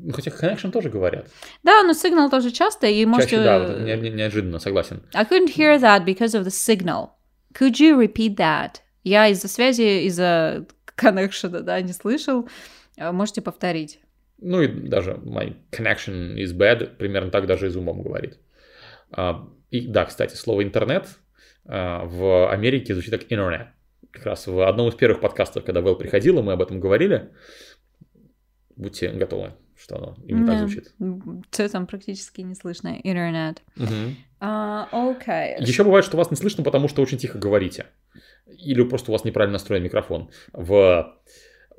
Ну, 0.01 0.13
хотя 0.13 0.31
connection 0.31 0.71
тоже 0.71 0.89
говорят. 0.89 1.27
Да, 1.63 1.83
но 1.83 1.91
signal 1.91 2.29
тоже 2.29 2.51
часто, 2.51 2.87
и 2.87 3.05
можете... 3.05 3.37
Чаще, 3.37 3.43
да, 3.43 3.59
вот, 3.59 3.79
не, 3.79 3.95
не, 3.97 4.09
неожиданно, 4.09 4.59
согласен. 4.59 5.03
I 5.13 5.25
couldn't 5.25 5.55
hear 5.55 5.79
that 5.79 6.05
because 6.05 6.33
of 6.35 6.45
the 6.45 6.51
signal. 6.51 7.09
Could 7.53 7.79
you 7.79 7.97
repeat 7.97 8.35
that? 8.37 8.77
Я 9.03 9.27
из-за 9.27 9.47
связи, 9.47 10.05
из-за 10.07 10.65
connection, 10.97 11.61
да, 11.61 11.81
не 11.81 11.93
слышал. 11.93 12.47
Э, 12.97 13.11
можете 13.11 13.41
повторить. 13.41 13.99
Ну 14.39 14.61
и 14.61 14.67
даже 14.67 15.11
my 15.11 15.55
connection 15.71 16.35
is 16.35 16.55
bad, 16.55 16.97
примерно 16.97 17.31
так 17.31 17.45
даже 17.45 17.69
и 17.69 17.75
умом 17.75 18.03
говорит. 18.03 18.37
Uh, 19.11 19.49
и 19.71 19.87
да, 19.87 20.05
кстати, 20.05 20.35
слово 20.35 20.63
интернет 20.63 21.07
uh, 21.65 22.05
в 22.05 22.51
Америке 22.51 22.93
звучит 22.93 23.11
как 23.11 23.31
internet 23.31 23.69
как 24.11 24.25
раз 24.25 24.47
в 24.47 24.67
одном 24.67 24.89
из 24.89 24.95
первых 24.95 25.21
подкастов, 25.21 25.63
когда 25.63 25.81
Вэл 25.81 25.95
приходила, 25.95 26.41
мы 26.41 26.53
об 26.53 26.61
этом 26.61 26.79
говорили. 26.79 27.29
Будьте 28.75 29.09
готовы, 29.09 29.53
что 29.79 29.95
оно 29.97 30.15
именно 30.27 30.47
так 30.47 30.55
Да. 30.55 30.67
звучит. 30.67 30.93
Ц 31.51 31.69
там 31.69 31.87
практически 31.87 32.41
не 32.41 32.55
слышно. 32.55 32.99
Интернет. 33.03 33.61
А, 34.41 34.87
Окей. 34.91 35.55
Еще 35.59 35.83
бывает, 35.83 36.05
что 36.05 36.17
вас 36.17 36.29
не 36.31 36.37
слышно, 36.37 36.63
потому 36.63 36.87
что 36.87 37.01
очень 37.01 37.17
тихо 37.17 37.37
говорите. 37.37 37.85
Или 38.47 38.83
просто 38.83 39.11
у 39.11 39.13
вас 39.13 39.23
неправильно 39.25 39.53
настроен 39.53 39.83
микрофон. 39.83 40.29
В 40.53 41.15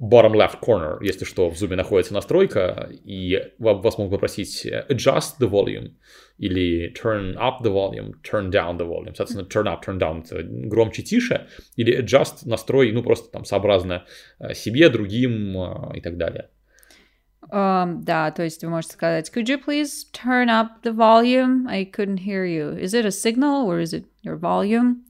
bottom 0.01 0.33
left 0.33 0.61
corner, 0.63 0.97
если 1.03 1.25
что, 1.27 1.51
в 1.51 1.59
зуме 1.59 1.77
находится 1.77 2.15
настройка, 2.15 2.89
и 3.05 3.39
вас 3.59 3.99
могут 3.99 4.13
попросить 4.13 4.67
adjust 4.67 5.35
the 5.41 5.49
volume 5.51 5.93
или 6.39 6.91
turn 6.95 7.35
up 7.37 7.61
the 7.63 7.71
volume, 7.71 8.13
turn 8.23 8.51
down 8.51 8.79
the 8.79 8.87
volume. 8.89 9.15
Соответственно, 9.15 9.47
turn 9.47 9.67
up, 9.67 9.83
turn 9.87 9.99
down 9.99 10.25
это 10.25 10.43
громче, 10.43 11.03
тише, 11.03 11.49
или 11.77 12.03
adjust 12.03 12.47
настрой, 12.49 12.93
ну, 12.93 13.03
просто 13.03 13.31
там 13.31 13.45
сообразно 13.45 14.07
э, 14.39 14.55
себе, 14.55 14.89
другим 14.89 15.59
э, 15.59 15.99
и 15.99 16.01
так 16.01 16.17
далее. 16.17 16.49
Um, 17.51 18.03
да, 18.03 18.31
то 18.31 18.43
есть 18.43 18.63
вы 18.63 18.71
можете 18.71 18.93
сказать, 18.95 19.31
could 19.35 19.47
you 19.47 19.59
please 19.65 20.05
turn 20.13 20.49
up 20.49 20.83
the 20.83 20.93
volume? 20.93 21.67
I 21.69 21.85
couldn't 21.85 22.19
hear 22.19 22.45
you. 22.45 22.79
Is 22.79 22.95
it 22.95 23.07
a 23.07 23.11
signal 23.11 23.67
or 23.67 23.81
is 23.81 23.93
it 23.93 24.05
your 24.23 24.39
volume? 24.39 25.05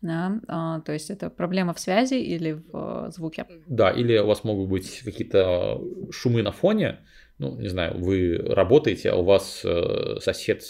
Да, 0.00 0.38
а, 0.46 0.80
то 0.80 0.92
есть 0.92 1.10
это 1.10 1.28
проблема 1.28 1.74
в 1.74 1.80
связи 1.80 2.20
или 2.20 2.52
в 2.52 3.06
э, 3.06 3.10
звуке. 3.10 3.46
Да, 3.66 3.90
или 3.90 4.16
у 4.18 4.26
вас 4.26 4.44
могут 4.44 4.68
быть 4.68 5.00
какие-то 5.04 5.80
шумы 6.10 6.42
на 6.42 6.52
фоне. 6.52 7.00
Ну, 7.38 7.56
не 7.56 7.68
знаю, 7.68 7.98
вы 7.98 8.36
работаете, 8.36 9.10
а 9.10 9.16
у 9.16 9.24
вас 9.24 9.62
э, 9.64 10.18
сосед 10.20 10.62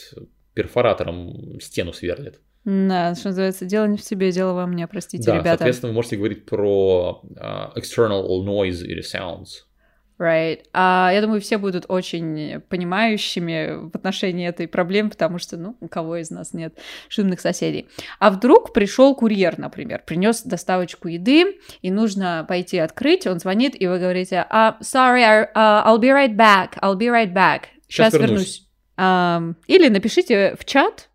перфоратором 0.54 1.60
стену 1.60 1.92
сверлит. 1.92 2.40
Да, 2.64 3.14
что 3.14 3.28
называется, 3.28 3.64
дело 3.64 3.86
не 3.86 3.96
в 3.96 4.02
себе, 4.02 4.32
дело 4.32 4.52
во 4.52 4.66
мне, 4.66 4.86
простите, 4.86 5.24
да, 5.24 5.34
ребята. 5.34 5.50
соответственно, 5.50 5.90
вы 5.90 5.94
можете 5.94 6.16
говорить 6.16 6.44
про 6.44 7.22
а, 7.36 7.72
external 7.76 8.26
noise 8.44 8.84
или 8.84 9.02
sounds. 9.02 9.67
Right. 10.18 10.64
А, 10.72 11.10
я 11.12 11.20
думаю, 11.20 11.40
все 11.40 11.58
будут 11.58 11.84
очень 11.88 12.60
понимающими 12.68 13.88
в 13.88 13.94
отношении 13.94 14.48
этой 14.48 14.66
проблемы, 14.66 15.10
потому 15.10 15.38
что, 15.38 15.56
ну, 15.56 15.76
у 15.80 15.86
кого 15.86 16.16
из 16.16 16.30
нас 16.30 16.52
нет 16.52 16.76
шумных 17.08 17.40
соседей. 17.40 17.88
А 18.18 18.30
вдруг 18.30 18.72
пришел 18.72 19.14
курьер, 19.14 19.58
например, 19.58 20.02
принес 20.04 20.42
доставочку 20.42 21.06
еды, 21.06 21.58
и 21.82 21.90
нужно 21.92 22.44
пойти 22.48 22.78
открыть, 22.78 23.28
он 23.28 23.38
звонит, 23.38 23.80
и 23.80 23.86
вы 23.86 24.00
говорите, 24.00 24.44
а, 24.50 24.78
sorry, 24.80 25.48
uh, 25.54 25.86
I'll 25.86 26.00
be 26.00 26.10
right 26.10 26.34
back, 26.34 26.78
I'll 26.82 26.98
be 26.98 27.08
right 27.08 27.32
back. 27.32 27.66
Щас 27.88 28.12
Сейчас 28.12 28.14
вернусь. 28.14 28.28
вернусь. 28.30 28.68
Ам, 28.96 29.56
или 29.68 29.88
напишите 29.88 30.56
в 30.58 30.64
чат, 30.64 31.08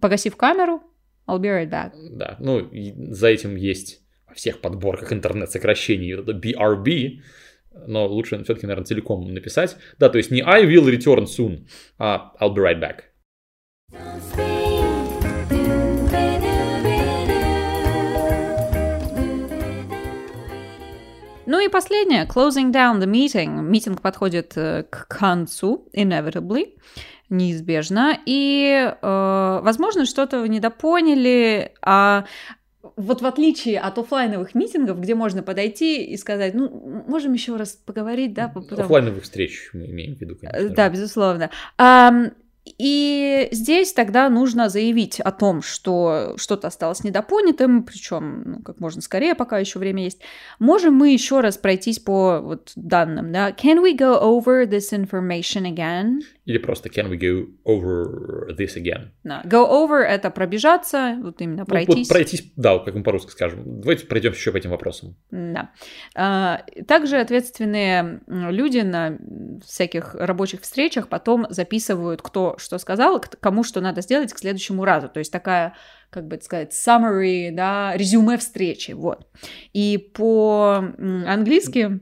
погасив 0.00 0.36
камеру, 0.36 0.80
I'll 1.26 1.40
be 1.40 1.48
right 1.48 1.68
back. 1.68 1.90
Да, 2.10 2.36
ну, 2.38 2.70
за 3.12 3.28
этим 3.28 3.56
есть 3.56 4.00
во 4.28 4.34
всех 4.34 4.60
подборках 4.60 5.12
интернет-сокращений 5.12 6.14
это 6.14 6.32
BRB, 6.32 7.20
но 7.86 8.06
лучше 8.06 8.42
все-таки, 8.44 8.66
наверное, 8.66 8.86
целиком 8.86 9.32
написать. 9.32 9.76
Да, 9.98 10.08
то 10.08 10.18
есть 10.18 10.30
не 10.30 10.42
I 10.42 10.64
will 10.64 10.88
return 10.88 11.24
soon, 11.24 11.66
а 11.98 12.32
I'll 12.40 12.54
be 12.54 12.62
right 12.62 12.80
back. 12.80 13.02
Ну 21.46 21.60
и 21.60 21.68
последнее, 21.68 22.26
closing 22.26 22.72
down 22.72 22.98
the 22.98 23.06
meeting. 23.06 23.62
Митинг 23.62 24.02
подходит 24.02 24.54
э, 24.56 24.82
к 24.90 25.06
концу, 25.06 25.88
inevitably, 25.94 26.74
неизбежно. 27.28 28.18
И, 28.26 28.92
э, 29.00 29.60
возможно, 29.62 30.06
что-то 30.06 30.40
вы 30.40 30.48
недопоняли, 30.48 31.72
а 31.82 32.24
вот 32.96 33.20
в 33.22 33.26
отличие 33.26 33.78
от 33.78 33.98
оффлайновых 33.98 34.54
митингов, 34.54 35.00
где 35.00 35.14
можно 35.14 35.42
подойти 35.42 36.02
и 36.04 36.16
сказать, 36.16 36.54
ну, 36.54 37.04
можем 37.06 37.34
еще 37.34 37.56
раз 37.56 37.72
поговорить, 37.72 38.32
да? 38.34 38.48
по- 38.48 38.62
потом». 38.62 38.84
Оффлайновых 38.84 39.22
встреч 39.24 39.70
мы 39.72 39.86
имеем 39.86 40.16
в 40.16 40.20
виду, 40.20 40.34
Э, 40.42 40.46
конечно. 40.48 40.74
Да, 40.76 40.88
безусловно. 40.88 41.50
И 42.78 43.48
здесь 43.52 43.92
тогда 43.92 44.28
нужно 44.28 44.68
заявить 44.68 45.20
о 45.20 45.30
том, 45.30 45.62
что 45.62 46.34
что-то 46.36 46.66
осталось 46.66 47.04
недопонятым, 47.04 47.84
причем 47.84 48.42
ну, 48.44 48.62
как 48.62 48.80
можно 48.80 49.00
скорее, 49.02 49.36
пока 49.36 49.58
еще 49.58 49.78
время 49.78 50.02
есть. 50.02 50.20
Можем 50.58 50.94
мы 50.94 51.12
еще 51.12 51.40
раз 51.40 51.56
пройтись 51.58 52.00
по 52.00 52.40
вот 52.40 52.72
данным, 52.74 53.30
да? 53.30 53.50
Can 53.50 53.82
we 53.82 53.96
go 53.96 54.20
over 54.20 54.66
this 54.68 54.92
information 54.92 55.62
again? 55.72 56.22
Или 56.46 56.58
просто 56.58 56.88
can 56.88 57.10
we 57.10 57.18
go 57.18 57.48
over 57.64 58.48
this 58.56 58.76
again? 58.76 59.10
Да. 59.24 59.42
Go 59.44 59.68
over— 59.68 60.00
это 60.08 60.30
пробежаться, 60.30 61.18
вот 61.20 61.40
именно 61.40 61.64
Ну, 61.68 61.74
вот 61.74 61.84
пройтись. 61.86 62.08
пройтись, 62.08 62.52
да, 62.54 62.78
как 62.78 62.94
мы 62.94 63.02
по-русски 63.02 63.30
скажем. 63.32 63.80
Давайте 63.80 64.06
пройдем 64.06 64.30
еще 64.32 64.52
по 64.52 64.56
этим 64.56 64.70
вопросам. 64.70 65.16
Да. 65.32 65.72
А, 66.14 66.62
Также 66.86 67.16
ответственные 67.18 68.20
люди 68.28 68.78
на 68.78 69.18
всяких 69.66 70.14
рабочих 70.14 70.60
встречах 70.60 71.08
потом 71.08 71.46
записывают, 71.50 72.22
кто 72.22 72.54
что 72.58 72.78
сказал, 72.78 73.20
кому 73.40 73.64
что 73.64 73.80
надо 73.80 74.00
сделать 74.00 74.32
к 74.32 74.38
следующему 74.38 74.84
разу. 74.84 75.08
То 75.08 75.18
есть 75.18 75.32
такая, 75.32 75.74
как 76.10 76.28
бы 76.28 76.38
сказать, 76.40 76.72
summary, 76.72 77.50
да, 77.50 77.96
резюме 77.96 78.36
встречи, 78.38 78.92
вот. 78.92 79.26
И 79.72 79.98
по-английски 80.14 82.00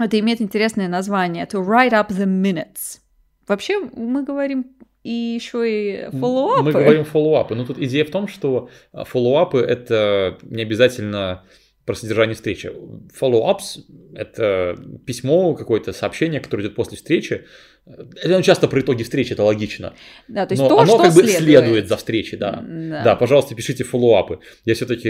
это 0.00 0.18
имеет 0.18 0.40
интересное 0.40 0.88
название 0.88 1.46
to 1.46 1.64
write 1.64 1.92
up 1.92 2.08
the 2.08 2.26
minutes. 2.26 2.98
Вообще 3.48 3.80
мы 3.80 4.22
говорим 4.22 4.76
и 5.02 5.10
еще 5.10 5.64
и 5.68 6.06
follow-up. 6.10 6.62
Мы 6.62 6.72
говорим 6.72 7.04
фоллоуапы. 7.04 7.54
Но 7.54 7.64
тут 7.64 7.78
идея 7.78 8.04
в 8.04 8.10
том, 8.10 8.28
что 8.28 8.68
фоллоуапы— 8.92 9.58
это 9.60 10.38
не 10.42 10.62
обязательно 10.62 11.44
про 11.86 11.94
содержание 11.94 12.34
встречи. 12.34 12.70
Follow-ups— 13.18 13.80
это 14.14 14.76
письмо, 15.06 15.54
какое-то 15.54 15.94
сообщение, 15.94 16.40
которое 16.40 16.64
идет 16.64 16.74
после 16.74 16.98
встречи. 16.98 17.46
Это 17.88 18.28
ну, 18.28 18.42
часто 18.42 18.68
про 18.68 18.80
итоги 18.80 19.02
встречи, 19.02 19.32
это 19.32 19.42
логично. 19.42 19.94
Да, 20.28 20.46
то 20.46 20.52
есть 20.52 20.62
Но 20.62 20.68
то, 20.68 20.78
оно 20.80 20.94
что 20.94 20.98
как 21.04 21.14
бы 21.14 21.22
следует. 21.22 21.38
следует 21.38 21.88
за 21.88 21.96
встречей, 21.96 22.36
да. 22.36 22.62
Да. 22.66 23.02
Да, 23.02 23.16
пожалуйста, 23.16 23.54
пишите 23.54 23.84
фоллоуапы. 23.84 24.40
Я 24.64 24.74
все-таки 24.74 25.08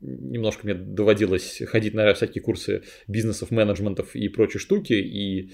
немножко 0.00 0.64
мне 0.64 0.74
доводилось 0.74 1.62
ходить 1.66 1.94
на 1.94 2.12
всякие 2.14 2.42
курсы 2.42 2.82
бизнесов, 3.06 3.50
менеджментов 3.50 4.16
и 4.16 4.28
прочие 4.28 4.60
штуки, 4.60 4.92
и 4.94 5.52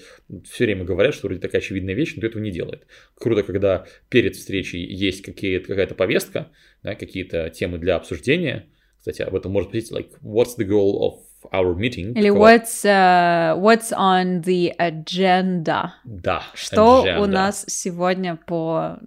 все 0.49 0.65
время 0.65 0.83
говорят, 0.83 1.13
что 1.13 1.27
вроде 1.27 1.41
такая 1.41 1.61
очевидная 1.61 1.93
вещь, 1.93 2.15
но 2.15 2.25
этого 2.27 2.41
не 2.41 2.51
делает. 2.51 2.87
Круто, 3.15 3.43
когда 3.43 3.85
перед 4.09 4.35
встречей 4.35 4.83
есть 4.83 5.21
какие- 5.21 5.59
какая-то 5.59 5.95
повестка, 5.95 6.51
да, 6.83 6.95
какие-то 6.95 7.49
темы 7.49 7.77
для 7.77 7.95
обсуждения. 7.95 8.65
Кстати, 8.97 9.21
об 9.21 9.35
этом 9.35 9.51
можно 9.51 9.69
спросить, 9.69 9.91
like, 9.91 10.11
what's 10.23 10.57
the 10.59 10.67
goal 10.67 10.99
of 11.01 11.13
our 11.51 11.75
meeting? 11.75 12.13
Или 12.17 12.29
what's, 12.29 12.83
uh, 12.85 13.55
what's 13.59 13.91
on 13.91 14.41
the 14.43 14.71
agenda? 14.77 15.91
Да. 16.05 16.43
Что 16.53 17.03
agenda. 17.05 17.19
у 17.21 17.25
нас 17.25 17.65
сегодня 17.67 18.35
по 18.45 18.97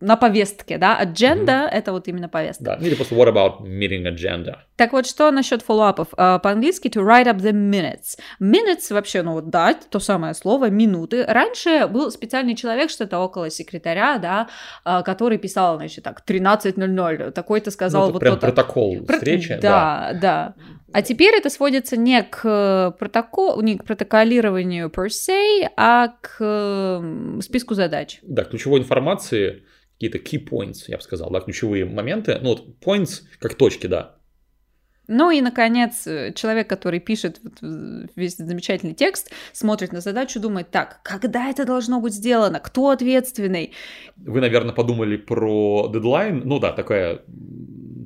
на 0.00 0.16
повестке, 0.16 0.78
да? 0.78 1.00
Agenda 1.02 1.66
это 1.68 1.92
вот 1.92 2.08
именно 2.08 2.28
повестка. 2.28 2.64
Да, 2.64 2.76
ну 2.80 2.86
или 2.86 2.94
просто 2.94 3.14
what 3.14 3.28
about 3.32 3.60
meeting 3.62 4.04
agenda? 4.06 4.56
Так 4.76 4.92
вот, 4.92 5.06
что 5.06 5.30
насчет 5.30 5.62
фоллоуапов? 5.62 6.08
А, 6.16 6.38
По-английски 6.40 6.88
to 6.88 7.00
write 7.06 7.26
up 7.26 7.36
the 7.38 7.52
minutes. 7.52 8.18
Minutes 8.40 8.92
вообще, 8.92 9.22
ну 9.22 9.32
вот 9.34 9.48
да, 9.50 9.72
то 9.74 10.00
самое 10.00 10.34
слово, 10.34 10.68
минуты. 10.70 11.24
Раньше 11.24 11.86
был 11.86 12.10
специальный 12.10 12.56
человек, 12.56 12.90
что-то 12.90 13.20
около 13.20 13.50
секретаря, 13.50 14.18
да, 14.18 14.48
а, 14.84 15.02
который 15.02 15.38
писал, 15.38 15.76
значит, 15.76 16.02
так, 16.02 16.22
13.00, 16.26 17.30
такой-то 17.30 17.70
сказал 17.70 18.02
Ну, 18.02 18.06
это 18.08 18.12
вот 18.14 18.20
прям 18.20 18.34
то-то. 18.34 18.46
протокол 18.46 19.04
Про- 19.04 19.16
встречи. 19.16 19.58
Да, 19.62 20.10
да. 20.20 20.54
А 20.94 21.02
теперь 21.02 21.34
это 21.34 21.50
сводится 21.50 21.96
не 21.96 22.22
к 22.22 22.94
протоколу, 23.00 23.60
не 23.62 23.76
к 23.76 23.84
протоколированию 23.84 24.90
per 24.90 25.08
se, 25.08 25.68
а 25.76 26.14
к 26.20 26.40
м, 26.40 27.42
списку 27.42 27.74
задач. 27.74 28.20
Да, 28.22 28.44
ключевой 28.44 28.78
информации, 28.78 29.64
какие-то 29.94 30.18
key 30.18 30.48
points, 30.48 30.84
я 30.86 30.98
бы 30.98 31.02
сказал, 31.02 31.30
да, 31.30 31.40
ключевые 31.40 31.84
моменты. 31.84 32.38
Ну, 32.40 32.50
вот 32.50 32.76
points 32.80 33.22
как 33.40 33.54
точки, 33.56 33.88
да. 33.88 34.14
Ну 35.08 35.32
и, 35.32 35.40
наконец, 35.40 36.06
э, 36.06 36.32
человек, 36.32 36.68
который 36.68 37.00
пишет 37.00 37.40
э, 37.60 38.06
весь 38.14 38.34
этот 38.34 38.46
замечательный 38.46 38.94
текст, 38.94 39.32
смотрит 39.52 39.92
на 39.92 40.00
задачу, 40.00 40.38
думает, 40.38 40.70
так, 40.70 41.00
когда 41.02 41.50
это 41.50 41.66
должно 41.66 42.00
быть 42.00 42.14
сделано, 42.14 42.60
кто 42.60 42.90
ответственный? 42.90 43.72
Вы, 44.16 44.40
наверное, 44.40 44.72
подумали 44.72 45.16
про 45.16 45.90
дедлайн. 45.92 46.42
Ну 46.44 46.60
да, 46.60 46.72
такое, 46.72 47.22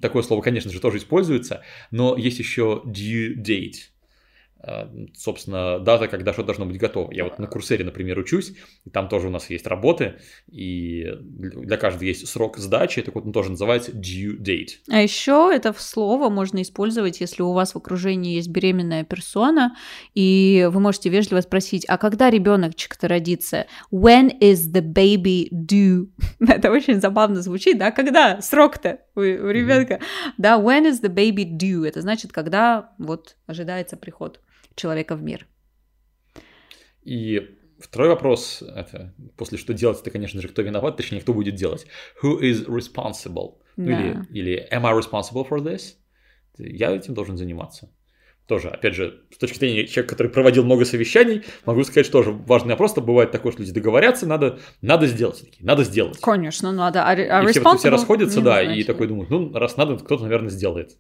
такое 0.00 0.22
слово, 0.22 0.42
конечно 0.42 0.70
же, 0.70 0.80
тоже 0.80 0.98
используется, 0.98 1.62
но 1.90 2.16
есть 2.16 2.38
еще 2.38 2.82
due 2.87 3.34
date. 3.37 3.90
А, 4.61 4.90
Собственно, 5.14 5.78
дата, 5.78 6.08
когда 6.08 6.32
что 6.32 6.42
должно 6.42 6.66
быть 6.66 6.78
готово. 6.78 7.12
Я 7.12 7.24
вот 7.24 7.38
на 7.38 7.46
Курсере, 7.46 7.84
например, 7.84 8.18
учусь, 8.18 8.54
и 8.84 8.90
там 8.90 9.08
тоже 9.08 9.28
у 9.28 9.30
нас 9.30 9.48
есть 9.50 9.66
работы, 9.66 10.16
и 10.50 11.06
для 11.20 11.76
каждого 11.76 12.04
есть 12.04 12.26
срок 12.26 12.58
сдачи, 12.58 13.02
так 13.02 13.14
вот 13.14 13.24
он 13.24 13.32
тоже 13.32 13.50
называется 13.50 13.92
due 13.92 14.37
date. 14.38 14.78
А 14.90 15.00
еще 15.00 15.50
это 15.54 15.74
слово 15.78 16.28
можно 16.28 16.61
использовать, 16.62 17.20
если 17.20 17.42
у 17.42 17.52
вас 17.52 17.74
в 17.74 17.76
окружении 17.76 18.34
есть 18.34 18.48
беременная 18.48 19.04
персона, 19.04 19.76
и 20.14 20.68
вы 20.72 20.80
можете 20.80 21.08
вежливо 21.08 21.40
спросить, 21.40 21.84
а 21.88 21.96
когда 21.96 22.28
ребеночек-то 22.30 23.06
родится? 23.06 23.66
When 23.92 24.38
is 24.40 24.72
the 24.72 24.82
baby 24.82 25.48
due? 25.52 26.08
Это 26.40 26.70
очень 26.70 27.00
забавно 27.00 27.42
звучит, 27.42 27.78
да? 27.78 27.92
Когда 27.92 28.40
срок-то 28.40 28.98
у, 29.18 29.46
у 29.46 29.50
ребенка? 29.50 30.00
Да, 30.38 30.59
when 30.59 30.87
is 30.90 31.00
the 31.02 31.12
baby 31.12 31.44
due? 31.44 31.87
Это 31.87 32.00
значит, 32.00 32.33
когда 32.33 32.92
вот 32.98 33.37
ожидается 33.46 33.96
приход 33.96 34.40
человека 34.74 35.16
в 35.16 35.22
мир. 35.22 35.46
И 37.02 37.54
Второй 37.78 38.09
вопрос, 38.09 38.62
это 38.62 39.14
после 39.37 39.57
что 39.57 39.72
делать, 39.72 40.00
это, 40.00 40.11
конечно 40.11 40.42
же, 40.42 40.48
кто 40.48 40.62
виноват, 40.62 40.96
точнее, 40.96 41.20
кто 41.20 41.33
будет 41.33 41.54
делать. 41.54 41.87
Who 42.22 42.40
is 42.40 42.66
responsible? 42.66 43.59
Ну, 43.76 43.87
Да. 43.87 43.92
или, 43.92 44.26
или 44.33 44.68
am 44.72 44.85
I 44.85 44.92
responsible 44.98 45.48
for 45.48 45.59
this? 45.61 45.94
Я 46.59 46.90
этим 46.90 47.14
должен 47.14 47.37
заниматься. 47.37 47.88
Тоже, 48.48 48.70
опять 48.70 48.94
же, 48.94 49.20
с 49.30 49.37
точки 49.37 49.58
зрения 49.58 49.87
человека, 49.87 50.14
который 50.14 50.32
проводил 50.32 50.64
много 50.64 50.87
совещаний, 50.87 51.44
могу 51.66 51.84
сказать, 51.84 52.06
что 52.06 52.24
тоже 52.24 52.32
важный 52.32 52.70
вопрос, 52.70 52.94
то 52.94 53.02
бывает 53.02 53.30
такое, 53.30 53.52
что 53.52 53.61
люди 53.61 53.74
договорятся, 53.74 54.26
надо, 54.26 54.58
надо 54.80 55.06
сделать, 55.06 55.40
такие, 55.40 55.66
надо 55.66 55.84
сделать. 55.84 56.18
Конечно, 56.22 56.72
надо. 56.72 57.02
А, 57.04 57.11
а 57.11 57.14
и 57.14 57.46
все, 57.48 57.61
responsible 57.61 57.76
все 57.76 57.90
расходятся, 57.90 58.40
да, 58.40 58.62
и 58.62 58.68
назначили. 58.68 58.87
такой 58.87 59.06
думают, 59.06 59.28
ну, 59.28 59.52
раз 59.52 59.76
надо, 59.76 59.98
то 59.98 60.04
кто-то, 60.06 60.22
наверное, 60.22 60.48
сделает. 60.48 60.96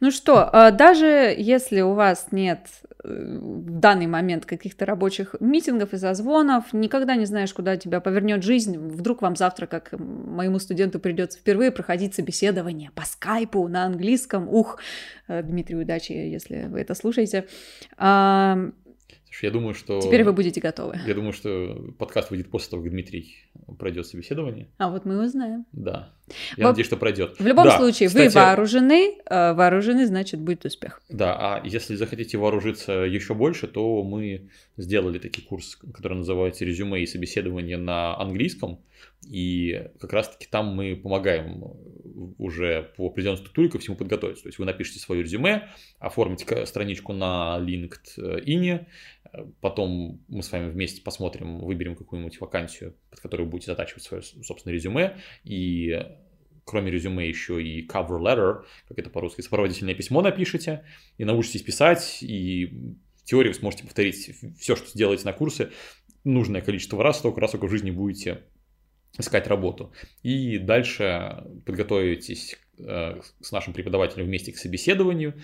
Ну 0.00 0.10
что, 0.10 0.50
э, 0.52 0.72
даже 0.72 1.32
если 1.38 1.82
у 1.82 1.92
вас 1.92 2.28
нет 2.32 2.66
в 3.06 3.70
данный 3.70 4.06
момент 4.06 4.46
каких-то 4.46 4.84
рабочих 4.84 5.36
митингов 5.40 5.92
и 5.92 5.96
созвонов, 5.96 6.72
никогда 6.72 7.16
не 7.16 7.24
знаешь, 7.24 7.54
куда 7.54 7.76
тебя 7.76 8.00
повернет 8.00 8.42
жизнь. 8.42 8.76
Вдруг 8.78 9.22
вам 9.22 9.36
завтра, 9.36 9.66
как 9.66 9.92
моему 9.92 10.58
студенту, 10.58 10.98
придется 10.98 11.38
впервые 11.38 11.70
проходить 11.70 12.14
собеседование 12.14 12.90
по 12.94 13.04
скайпу 13.04 13.68
на 13.68 13.84
английском. 13.84 14.48
Ух, 14.48 14.78
э, 15.28 15.42
Дмитрий, 15.42 15.76
удачи, 15.76 16.12
если 16.12 16.66
вы 16.68 16.80
это 16.80 16.94
слушаете. 16.94 17.46
Я 19.42 19.50
думаю, 19.50 19.74
что... 19.74 20.00
Теперь 20.00 20.24
вы 20.24 20.32
будете 20.32 20.60
готовы. 20.60 20.98
Я 21.06 21.14
думаю, 21.14 21.32
что 21.32 21.92
подкаст 21.98 22.30
выйдет 22.30 22.50
после 22.50 22.70
того, 22.70 22.82
как 22.82 22.92
Дмитрий 22.92 23.36
пройдет 23.78 24.06
собеседование. 24.06 24.68
А 24.78 24.90
вот 24.90 25.04
мы 25.04 25.24
узнаем. 25.24 25.66
Да. 25.72 26.12
Я 26.56 26.66
В- 26.66 26.70
надеюсь, 26.70 26.86
что 26.86 26.96
пройдет. 26.96 27.38
В 27.38 27.46
любом 27.46 27.64
Да, 27.64 27.76
случае, 27.76 28.08
вы 28.08 28.26
кстати, 28.26 28.34
вооружены, 28.34 29.18
э, 29.24 29.52
вооружены, 29.52 30.06
значит, 30.06 30.40
будет 30.40 30.64
успех. 30.64 31.02
Да, 31.08 31.36
а 31.38 31.66
если 31.66 31.94
захотите 31.94 32.38
вооружиться 32.38 32.92
еще 32.92 33.34
больше, 33.34 33.66
то 33.66 34.02
мы 34.02 34.48
сделали 34.76 35.18
такой 35.18 35.42
курс, 35.44 35.76
который 35.76 36.18
называется 36.18 36.64
«Резюме 36.64 37.02
и 37.02 37.06
собеседование 37.06 37.76
на 37.76 38.18
английском». 38.18 38.80
И 39.28 39.90
как 39.98 40.12
раз-таки 40.12 40.46
там 40.48 40.74
мы 40.74 40.96
помогаем 40.96 41.62
уже 42.38 42.92
по 42.96 43.08
определенной 43.08 43.38
структуре 43.38 43.68
ко 43.68 43.78
всему 43.78 43.96
подготовиться. 43.96 44.44
То 44.44 44.48
есть 44.48 44.58
вы 44.58 44.64
напишите 44.64 45.00
свое 45.00 45.22
резюме, 45.22 45.68
оформите 45.98 46.66
страничку 46.66 47.12
на 47.12 47.58
LinkedIn, 47.60 48.86
э, 49.32 49.44
потом 49.60 50.20
мы 50.28 50.42
с 50.42 50.52
вами 50.52 50.70
вместе 50.70 51.02
посмотрим, 51.02 51.58
выберем 51.58 51.96
какую-нибудь 51.96 52.40
вакансию, 52.40 52.94
под 53.10 53.20
которую 53.20 53.48
будете 53.48 53.72
затачивать 53.72 54.04
свое 54.04 54.22
собственное 54.22 54.74
резюме, 54.74 55.18
и 55.44 56.06
кроме 56.64 56.90
резюме 56.90 57.28
еще 57.28 57.62
и 57.62 57.86
cover 57.86 58.20
letter, 58.20 58.64
как 58.88 58.98
это 58.98 59.10
по-русски, 59.10 59.40
сопроводительное 59.40 59.94
письмо 59.94 60.22
напишите, 60.22 60.84
и 61.18 61.24
научитесь 61.24 61.62
писать, 61.62 62.18
и 62.22 62.94
в 63.16 63.24
теории 63.24 63.48
вы 63.48 63.54
сможете 63.54 63.84
повторить 63.84 64.30
все, 64.58 64.76
что 64.76 64.88
сделаете 64.88 65.24
на 65.24 65.32
курсе, 65.32 65.70
нужное 66.24 66.60
количество 66.60 67.02
раз, 67.02 67.18
столько 67.18 67.40
раз, 67.40 67.50
сколько 67.50 67.66
в 67.66 67.70
жизни 67.70 67.90
будете 67.90 68.42
искать 69.18 69.46
работу. 69.46 69.92
И 70.22 70.58
дальше 70.58 71.44
подготовитесь 71.64 72.56
э, 72.78 73.20
с 73.40 73.52
нашим 73.52 73.72
преподавателем 73.72 74.26
вместе 74.26 74.52
к 74.52 74.56
собеседованию, 74.56 75.34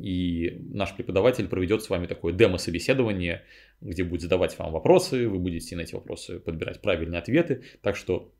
и 0.00 0.58
наш 0.72 0.94
преподаватель 0.94 1.48
проведет 1.48 1.82
с 1.82 1.90
вами 1.90 2.06
такое 2.06 2.32
демо-собеседование, 2.32 3.44
где 3.80 4.04
будет 4.04 4.22
задавать 4.22 4.58
вам 4.58 4.72
вопросы, 4.72 5.28
вы 5.28 5.38
будете 5.38 5.76
на 5.76 5.82
эти 5.82 5.94
вопросы 5.94 6.40
подбирать 6.40 6.80
правильные 6.80 7.20
ответы, 7.20 7.62
так 7.82 7.96
что, 7.96 8.32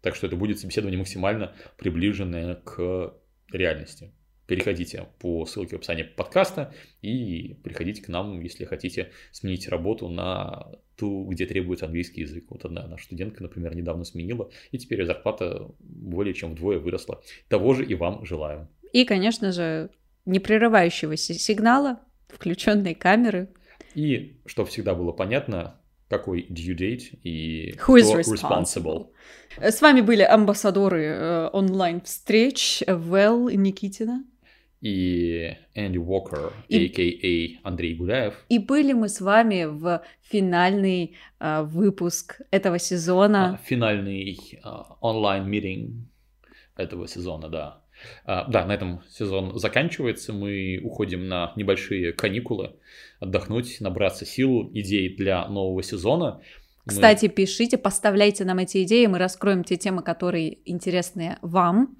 так 0.00 0.14
что 0.14 0.26
это 0.26 0.36
будет 0.36 0.58
собеседование 0.58 0.98
максимально 0.98 1.54
приближенное 1.76 2.56
к 2.56 3.14
реальности. 3.52 4.12
Переходите 4.46 5.06
по 5.20 5.46
ссылке 5.46 5.76
в 5.76 5.78
описании 5.78 6.02
подкаста 6.02 6.74
и 7.02 7.54
приходите 7.62 8.02
к 8.02 8.08
нам, 8.08 8.40
если 8.40 8.64
хотите 8.64 9.12
сменить 9.30 9.68
работу 9.68 10.08
на 10.08 10.72
ту, 11.00 11.24
где 11.24 11.46
требуется 11.46 11.86
английский 11.86 12.20
язык. 12.20 12.44
Вот 12.50 12.64
одна 12.64 12.86
наша 12.86 13.04
студентка, 13.04 13.42
например, 13.42 13.74
недавно 13.74 14.04
сменила, 14.04 14.50
и 14.70 14.78
теперь 14.78 15.00
ее 15.00 15.06
зарплата 15.06 15.68
более 15.80 16.34
чем 16.34 16.52
вдвое 16.52 16.78
выросла. 16.78 17.22
Того 17.48 17.74
же 17.74 17.84
и 17.84 17.94
вам 17.94 18.24
желаю. 18.26 18.68
И, 18.92 19.04
конечно 19.04 19.50
же, 19.52 19.90
непрерывающегося 20.26 21.34
сигнала, 21.34 22.00
включенной 22.28 22.94
камеры. 22.94 23.48
И, 23.94 24.36
чтобы 24.46 24.68
всегда 24.68 24.94
было 24.94 25.12
понятно, 25.12 25.80
какой 26.08 26.46
due 26.48 26.76
date 26.76 27.18
и 27.22 27.72
Who 27.86 27.98
is 27.98 28.14
responsible? 28.14 29.08
Э, 29.56 29.70
С 29.70 29.80
вами 29.80 30.00
были 30.02 30.22
амбассадоры 30.22 31.04
э, 31.04 31.50
онлайн-встреч 31.52 32.82
Вэл 32.86 33.48
и 33.48 33.56
Никитина. 33.56 34.24
И 34.80 35.54
Энди 35.74 35.98
Уокер, 35.98 36.52
И- 36.68 36.86
а.к.а. 36.86 37.68
Андрей 37.68 37.94
Гуляев. 37.94 38.34
И 38.48 38.58
были 38.58 38.94
мы 38.94 39.08
с 39.08 39.20
вами 39.20 39.64
в 39.64 40.02
финальный 40.22 41.16
э, 41.38 41.62
выпуск 41.62 42.40
этого 42.50 42.76
А, 42.76 42.78
сезона. 42.78 43.60
Финальный 43.64 44.38
а, 44.62 44.96
онлайн-митинг 45.00 45.90
этого 46.76 47.06
сезона, 47.06 47.48
да. 47.50 47.82
А, 48.24 48.44
Да, 48.50 48.64
на 48.64 48.72
этом 48.72 49.02
сезон 49.10 49.58
заканчивается. 49.58 50.32
Мы 50.32 50.80
уходим 50.82 51.28
на 51.28 51.52
небольшие 51.56 52.14
каникулы, 52.14 52.72
отдохнуть, 53.20 53.80
набраться 53.80 54.24
сил, 54.24 54.70
идей 54.72 55.14
для 55.14 55.46
нового 55.48 55.82
сезона. 55.82 56.40
Мы- 56.86 56.92
Кстати, 56.92 57.28
пишите, 57.28 57.76
поставляйте 57.76 58.46
нам 58.46 58.56
эти 58.58 58.82
идеи, 58.84 59.04
мы 59.04 59.18
раскроем 59.18 59.62
те 59.62 59.76
темы, 59.76 60.02
которые 60.02 60.58
интересны 60.64 61.36
вам. 61.42 61.98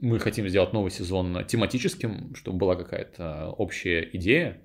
Мы 0.00 0.18
хотим 0.18 0.48
сделать 0.48 0.72
новый 0.72 0.90
сезон 0.90 1.44
тематическим, 1.46 2.34
чтобы 2.34 2.58
была 2.58 2.74
какая-то 2.74 3.50
общая 3.50 4.08
идея. 4.14 4.62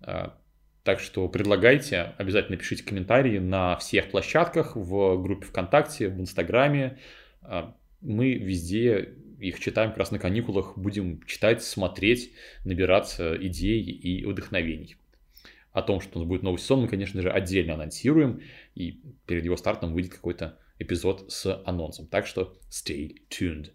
А, 0.00 0.38
Так 0.82 1.00
что 1.00 1.28
предлагайте, 1.28 2.14
обязательно 2.18 2.56
пишите 2.56 2.82
комментарии 2.82 3.38
на 3.38 3.76
всех 3.76 4.10
площадках, 4.10 4.74
в 4.74 5.22
группе 5.22 5.46
ВКонтакте, 5.46 6.08
в 6.08 6.20
Инстаграме. 6.20 6.98
А, 7.42 7.76
Мы 8.00 8.34
везде 8.34 9.14
их 9.38 9.60
читаем 9.60 9.90
как 9.90 9.98
раз 9.98 10.10
на 10.10 10.18
каникулах, 10.18 10.76
будем 10.76 11.22
читать, 11.24 11.62
смотреть, 11.62 12.32
набираться 12.64 13.36
идей 13.40 13.82
и 13.82 14.24
вдохновений. 14.24 14.96
О 15.72 15.82
том, 15.82 16.00
что 16.00 16.18
у 16.18 16.22
нас 16.22 16.28
будет 16.28 16.42
новый 16.42 16.58
сезон, 16.58 16.80
мы, 16.80 16.88
конечно 16.88 17.22
же, 17.22 17.30
отдельно 17.30 17.74
анонсируем, 17.74 18.40
и 18.74 19.00
перед 19.26 19.44
его 19.44 19.56
стартом 19.56 19.92
выйдет 19.92 20.14
какой-то 20.14 20.58
эпизод 20.80 21.30
с 21.30 21.62
анонсом. 21.64 22.08
Так 22.08 22.26
что 22.26 22.58
stay 22.70 23.14
tuned. 23.30 23.70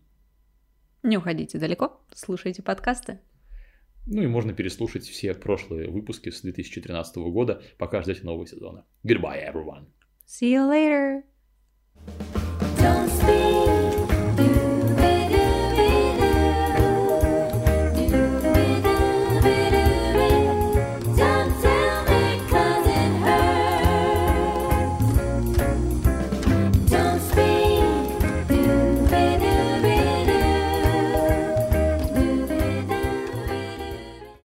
Не 1.04 1.18
уходите 1.18 1.60
далеко, 1.60 2.02
слушайте 2.14 2.64
подкасты. 2.64 3.20
Ну 4.06 4.22
и 4.22 4.28
можно 4.28 4.54
переслушать 4.54 5.04
все 5.04 5.34
прошлые 5.34 5.90
выпуски 5.90 6.30
с 6.30 6.42
2013 6.42 7.18
года, 7.18 7.62
пока 7.78 8.02
ждете 8.02 8.24
нового 8.24 8.48
сезона. 8.48 8.86
Goodbye, 9.04 9.44
everyone. 9.46 9.88
See 10.26 10.54
you 10.54 10.70
later! 10.70 11.24